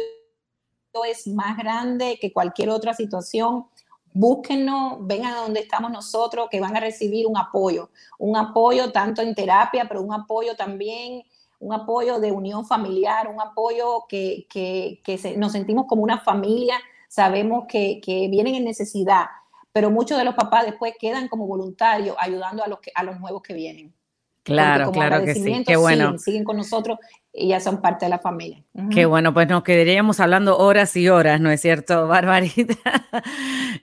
es 1.10 1.26
más 1.26 1.58
grande 1.58 2.16
que 2.18 2.32
cualquier 2.32 2.70
otra 2.70 2.94
situación. 2.94 3.66
Búsquenos, 4.14 5.06
vengan 5.06 5.34
a 5.34 5.40
donde 5.42 5.60
estamos 5.60 5.90
nosotros, 5.90 6.48
que 6.50 6.58
van 6.58 6.74
a 6.74 6.80
recibir 6.80 7.26
un 7.26 7.36
apoyo, 7.36 7.90
un 8.18 8.38
apoyo 8.38 8.92
tanto 8.92 9.20
en 9.20 9.34
terapia, 9.34 9.84
pero 9.86 10.00
un 10.00 10.14
apoyo 10.14 10.56
también 10.56 11.22
un 11.62 11.72
apoyo 11.72 12.18
de 12.18 12.32
unión 12.32 12.66
familiar, 12.66 13.28
un 13.28 13.40
apoyo 13.40 14.06
que, 14.08 14.48
que, 14.50 15.00
nos 15.36 15.52
sentimos 15.52 15.86
como 15.86 16.02
una 16.02 16.18
familia 16.18 16.74
sabemos 17.12 17.66
que, 17.68 18.00
vienen 18.30 18.54
en 18.54 18.64
necesidad, 18.64 19.26
pero 19.70 19.90
muchos 19.90 20.16
de 20.16 20.24
los 20.24 20.34
papás 20.34 20.64
después 20.64 20.94
quedan 20.98 21.28
como 21.28 21.46
voluntarios 21.46 22.16
ayudando 22.18 22.64
a 22.64 22.68
los, 22.68 22.80
que, 22.80 22.90
a 22.94 23.04
los 23.04 23.20
nuevos 23.20 23.42
que 23.42 23.52
vienen. 23.52 23.94
Claro, 24.44 24.90
claro 24.90 25.24
que 25.24 25.34
sí. 25.34 25.64
Qué 25.66 25.76
bueno. 25.76 26.18
Siguen, 26.18 26.42
con 26.42 26.56
nosotros 26.56 26.98
y 27.32 27.48
ya 27.48 27.60
son 27.60 27.80
parte 27.80 28.06
de 28.06 28.10
la 28.10 28.18
familia. 28.18 28.62
Qué 28.90 29.06
bueno, 29.06 29.32
pues 29.32 29.48
nos 29.48 29.62
quedaríamos 29.62 30.20
hablando 30.20 30.58
horas 30.58 30.94
y 30.96 31.08
horas, 31.08 31.40
¿no 31.40 31.50
es 31.50 31.60
cierto, 31.60 32.06
Barbarita? 32.08 32.74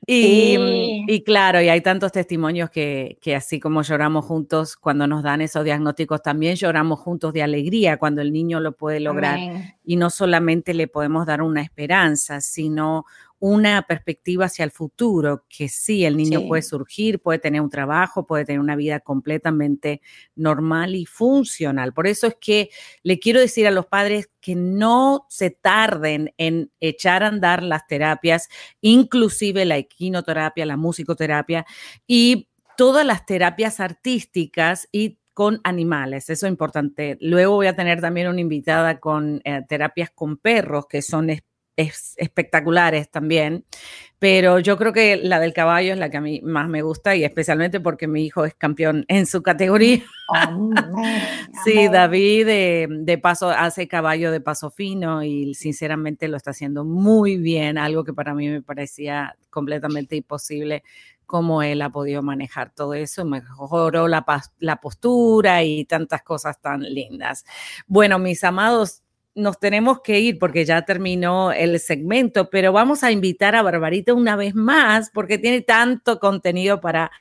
y, 0.06 1.06
y, 1.08 1.24
claro, 1.24 1.60
y 1.62 1.70
hay 1.70 1.82
tantos 1.82 2.12
testimonios 2.12 2.70
que, 2.70 3.18
que, 3.22 3.36
así 3.36 3.60
como 3.60 3.82
lloramos 3.82 4.26
juntos 4.26 4.76
cuando 4.76 5.08
nos 5.08 5.24
dan 5.24 5.42
esos 5.42 5.64
diagnósticos, 5.64 6.22
también 6.22 6.56
lloramos 6.58 7.00
juntos 7.00 7.34
de 7.34 7.42
alegría 7.42 7.98
cuando 7.98 8.22
el 8.22 8.32
niño 8.32 8.60
lo 8.60 8.74
puede 8.74 9.00
lograr. 9.00 9.40
Y 9.84 9.96
no 9.96 10.12
solamente 10.12 10.76
le 10.76 10.88
podemos 10.88 11.26
dar 11.26 11.42
una 11.42 11.62
esperanza, 11.64 12.42
sino 12.42 13.06
una 13.40 13.84
perspectiva 13.84 14.46
hacia 14.46 14.66
el 14.66 14.72
futuro, 14.72 15.46
que 15.50 15.70
sí, 15.70 16.04
el 16.06 16.18
niño 16.18 16.48
puede 16.48 16.62
surgir, 16.62 17.22
puede 17.22 17.40
tener 17.40 17.62
un 17.62 17.70
trabajo, 17.70 18.28
puede 18.28 18.46
tener 18.46 18.60
una 18.60 18.76
vida 18.76 19.00
completamente 19.00 20.02
normal 20.36 20.96
y 20.96 21.06
funcional. 21.06 21.94
Por 21.94 22.08
eso 22.08 22.28
es 22.28 22.36
que 22.40 22.70
le 23.02 23.18
quiero 23.20 23.40
decir 23.40 23.66
a 23.66 23.72
los 23.72 23.86
padres 23.86 24.30
que 24.42 24.56
no 24.56 25.26
se 25.30 25.52
tarden 25.52 26.34
en 26.38 26.72
echar 26.82 27.24
a 27.24 27.28
andar 27.28 27.64
las 27.64 27.88
terapias, 27.88 28.50
inclusive 28.82 29.66
la 29.66 29.78
equinoterapia, 29.78 30.66
la 30.66 30.78
musicoterapia 30.78 31.66
y 32.06 32.50
todas 32.76 33.06
las 33.06 33.26
terapias 33.26 33.80
artísticas 33.80 34.88
y 34.92 35.20
con 35.40 35.62
animales, 35.64 36.30
eso 36.30 36.48
es 36.48 36.52
importante. 36.52 37.18
Luego 37.22 37.56
voy 37.56 37.68
a 37.68 37.76
tener 37.76 38.02
también 38.02 38.28
una 38.28 38.42
invitada 38.42 39.00
con 39.00 39.40
eh, 39.46 39.62
terapias 39.70 40.10
con 40.10 40.36
perros, 40.36 40.86
que 40.88 41.02
son 41.02 41.30
espectaculares 41.80 43.10
también, 43.10 43.66
pero 44.20 44.60
yo 44.60 44.78
creo 44.78 44.92
que 44.92 45.16
la 45.16 45.40
del 45.40 45.54
caballo 45.54 45.94
es 45.94 46.00
la 46.00 46.10
que 46.10 46.18
a 46.18 46.22
mí 46.22 46.42
más 46.42 46.68
me 46.68 46.82
gusta 46.82 47.16
y 47.16 47.24
especialmente 47.24 47.80
porque 47.80 48.08
mi 48.08 48.26
hijo 48.26 48.44
es 48.44 48.54
campeón 48.54 49.06
en 49.08 49.26
su 49.26 49.42
categoría. 49.42 50.04
sí, 51.64 51.88
David 51.88 52.46
de, 52.46 53.18
paso 53.18 53.50
hace 53.50 53.88
caballo 53.88 54.32
de 54.32 54.42
paso 54.42 54.70
fino 54.70 55.24
y 55.24 55.54
sinceramente 55.54 56.28
lo 56.28 56.36
está 56.36 56.52
haciendo 56.52 56.84
muy 56.84 57.38
bien, 57.38 57.78
algo 57.78 58.04
que 58.04 58.14
para 58.14 58.34
mí 58.34 58.50
me 58.50 58.62
parecía 58.62 59.38
completamente 59.50 60.18
imposible 60.18 60.84
cómo 61.26 61.62
él 61.62 61.82
ha 61.84 61.92
podido 61.92 62.22
manejar 62.24 62.72
todo 62.72 62.96
eso, 62.96 63.24
mejoró 63.24 64.08
la, 64.08 64.26
la 64.58 64.82
postura 64.82 65.64
y 65.64 65.86
tantas 65.86 66.24
cosas 66.24 66.60
tan 66.60 66.82
lindas. 66.82 67.46
Bueno, 67.88 68.18
mis 68.18 68.44
amados, 68.44 69.04
nos 69.36 69.60
tenemos 69.60 70.02
que 70.02 70.20
ir 70.20 70.40
porque 70.40 70.66
ya 70.66 70.84
terminó 70.84 71.52
el 71.52 71.80
segmento, 71.80 72.50
pero 72.50 72.74
vamos 72.74 73.04
a 73.04 73.12
invitar 73.12 73.56
a 73.56 73.62
Barbarita 73.62 74.14
una 74.14 74.36
vez 74.36 74.56
más 74.56 75.12
porque 75.14 75.38
tiene 75.38 75.62
tanto 75.62 76.20
contenido 76.20 76.82
para 76.82 77.12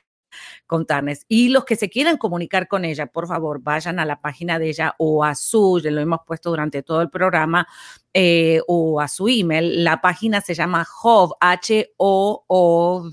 contarles. 0.67 1.25
Y 1.27 1.49
los 1.49 1.65
que 1.65 1.75
se 1.75 1.89
quieran 1.89 2.17
comunicar 2.17 2.67
con 2.67 2.85
ella, 2.85 3.07
por 3.07 3.27
favor, 3.27 3.61
vayan 3.61 3.99
a 3.99 4.05
la 4.05 4.21
página 4.21 4.59
de 4.59 4.69
ella 4.69 4.95
o 4.97 5.23
a 5.23 5.35
su, 5.35 5.79
ya 5.83 5.91
lo 5.91 6.01
hemos 6.01 6.19
puesto 6.25 6.49
durante 6.49 6.83
todo 6.83 7.01
el 7.01 7.09
programa, 7.09 7.67
eh, 8.13 8.61
o 8.67 9.01
a 9.01 9.07
su 9.07 9.27
email. 9.27 9.83
La 9.83 10.01
página 10.01 10.41
se 10.41 10.53
llama 10.53 10.85
HOV, 11.01 11.33
H-O-O-V 11.39 13.11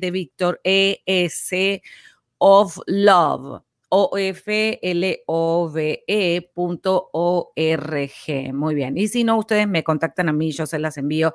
de 0.00 0.10
Víctor, 0.10 0.60
E-S 0.64 1.82
of 2.38 2.78
Love 2.86 3.62
oflove.org. 3.94 4.44
Muy 8.54 8.74
bien. 8.74 8.96
Y 8.96 9.08
si 9.08 9.22
no, 9.22 9.36
ustedes 9.36 9.68
me 9.68 9.84
contactan 9.84 10.30
a 10.30 10.32
mí, 10.32 10.50
yo 10.50 10.64
se 10.64 10.78
las 10.78 10.96
envío. 10.96 11.34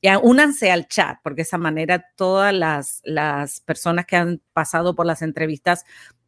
Ya, 0.00 0.18
únanse 0.18 0.70
al 0.70 0.86
chat, 0.86 1.18
porque 1.24 1.38
de 1.38 1.42
esa 1.42 1.58
manera 1.58 2.06
todas 2.14 2.54
las, 2.54 3.00
las 3.02 3.60
personas 3.60 4.06
que 4.06 4.14
han 4.14 4.40
pasado 4.52 4.94
por 4.94 5.04
las 5.04 5.20
entrevistas 5.20 5.84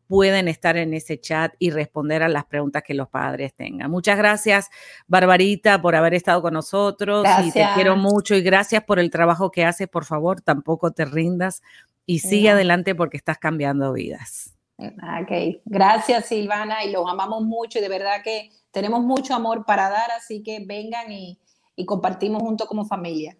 pueden 0.09 0.49
estar 0.49 0.77
en 0.77 0.95
ese 0.95 1.21
chat 1.21 1.55
y 1.61 1.71
responder 1.71 2.25
a 2.25 2.29
las 2.29 2.47
preguntas 2.47 2.83
que 2.85 2.95
los 2.95 3.09
padres 3.09 3.55
tengan. 3.55 3.88
Muchas 3.88 4.19
gracias, 4.19 4.71
Barbarita, 5.07 5.81
por 5.81 5.95
haber 5.95 6.14
estado 6.14 6.43
con 6.43 6.55
nosotros. 6.55 7.25
Y 7.45 7.53
te 7.53 7.64
quiero 7.77 7.95
mucho 7.95 8.35
y 8.35 8.43
gracias 8.43 8.83
por 8.83 8.99
el 8.99 9.11
trabajo 9.11 9.53
que 9.53 9.64
haces. 9.64 9.87
Por 9.87 10.05
favor, 10.07 10.41
tampoco 10.41 10.91
te 10.91 11.05
rindas 11.05 11.62
y 12.05 12.19
sigue 12.19 12.51
adelante 12.51 12.97
porque 12.97 13.17
estás 13.17 13.38
cambiando 13.38 13.93
vidas. 13.93 14.58
Ok, 14.79 15.61
gracias 15.64 16.27
Silvana 16.27 16.85
y 16.85 16.93
los 16.93 17.05
amamos 17.11 17.43
mucho 17.43 17.81
y 17.81 17.83
de 17.83 17.88
verdad 17.88 18.23
que 18.23 18.51
tenemos 18.71 19.03
mucho 19.03 19.35
amor 19.35 19.64
para 19.67 19.91
dar, 19.91 20.12
así 20.17 20.41
que 20.43 20.61
vengan 20.64 21.11
y, 21.11 21.38
compartimos 21.85 22.43
juntos 22.43 22.67
como 22.69 22.85
familia. 22.85 23.37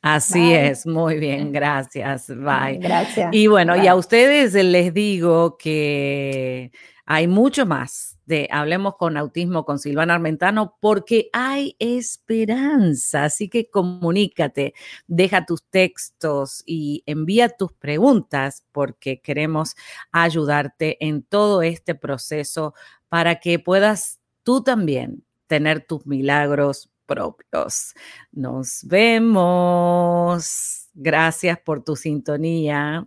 Así 0.00 0.52
es, 0.52 0.84
muy 0.84 1.18
bien, 1.18 1.52
gracias, 1.52 2.28
bye. 2.28 2.76
Gracias. 2.78 3.28
Y 3.32 3.46
bueno, 3.46 3.76
y 3.76 3.86
a 3.86 3.94
ustedes 3.94 4.54
les 4.54 4.92
digo 4.92 5.56
que 5.56 6.72
hay 7.14 7.28
mucho 7.28 7.66
más 7.66 8.16
de 8.24 8.48
Hablemos 8.50 8.96
con 8.96 9.18
Autismo 9.18 9.66
con 9.66 9.78
Silvana 9.78 10.14
Armentano 10.14 10.78
porque 10.80 11.28
hay 11.34 11.76
esperanza. 11.78 13.24
Así 13.24 13.50
que 13.50 13.68
comunícate, 13.68 14.72
deja 15.08 15.44
tus 15.44 15.62
textos 15.64 16.62
y 16.64 17.02
envía 17.04 17.50
tus 17.50 17.70
preguntas 17.74 18.64
porque 18.72 19.20
queremos 19.20 19.74
ayudarte 20.10 20.96
en 21.04 21.22
todo 21.22 21.60
este 21.60 21.94
proceso 21.94 22.72
para 23.10 23.40
que 23.40 23.58
puedas 23.58 24.18
tú 24.42 24.62
también 24.62 25.22
tener 25.48 25.84
tus 25.84 26.06
milagros 26.06 26.88
propios. 27.04 27.92
Nos 28.30 28.84
vemos. 28.84 30.88
Gracias 30.94 31.60
por 31.60 31.84
tu 31.84 31.94
sintonía. 31.94 33.06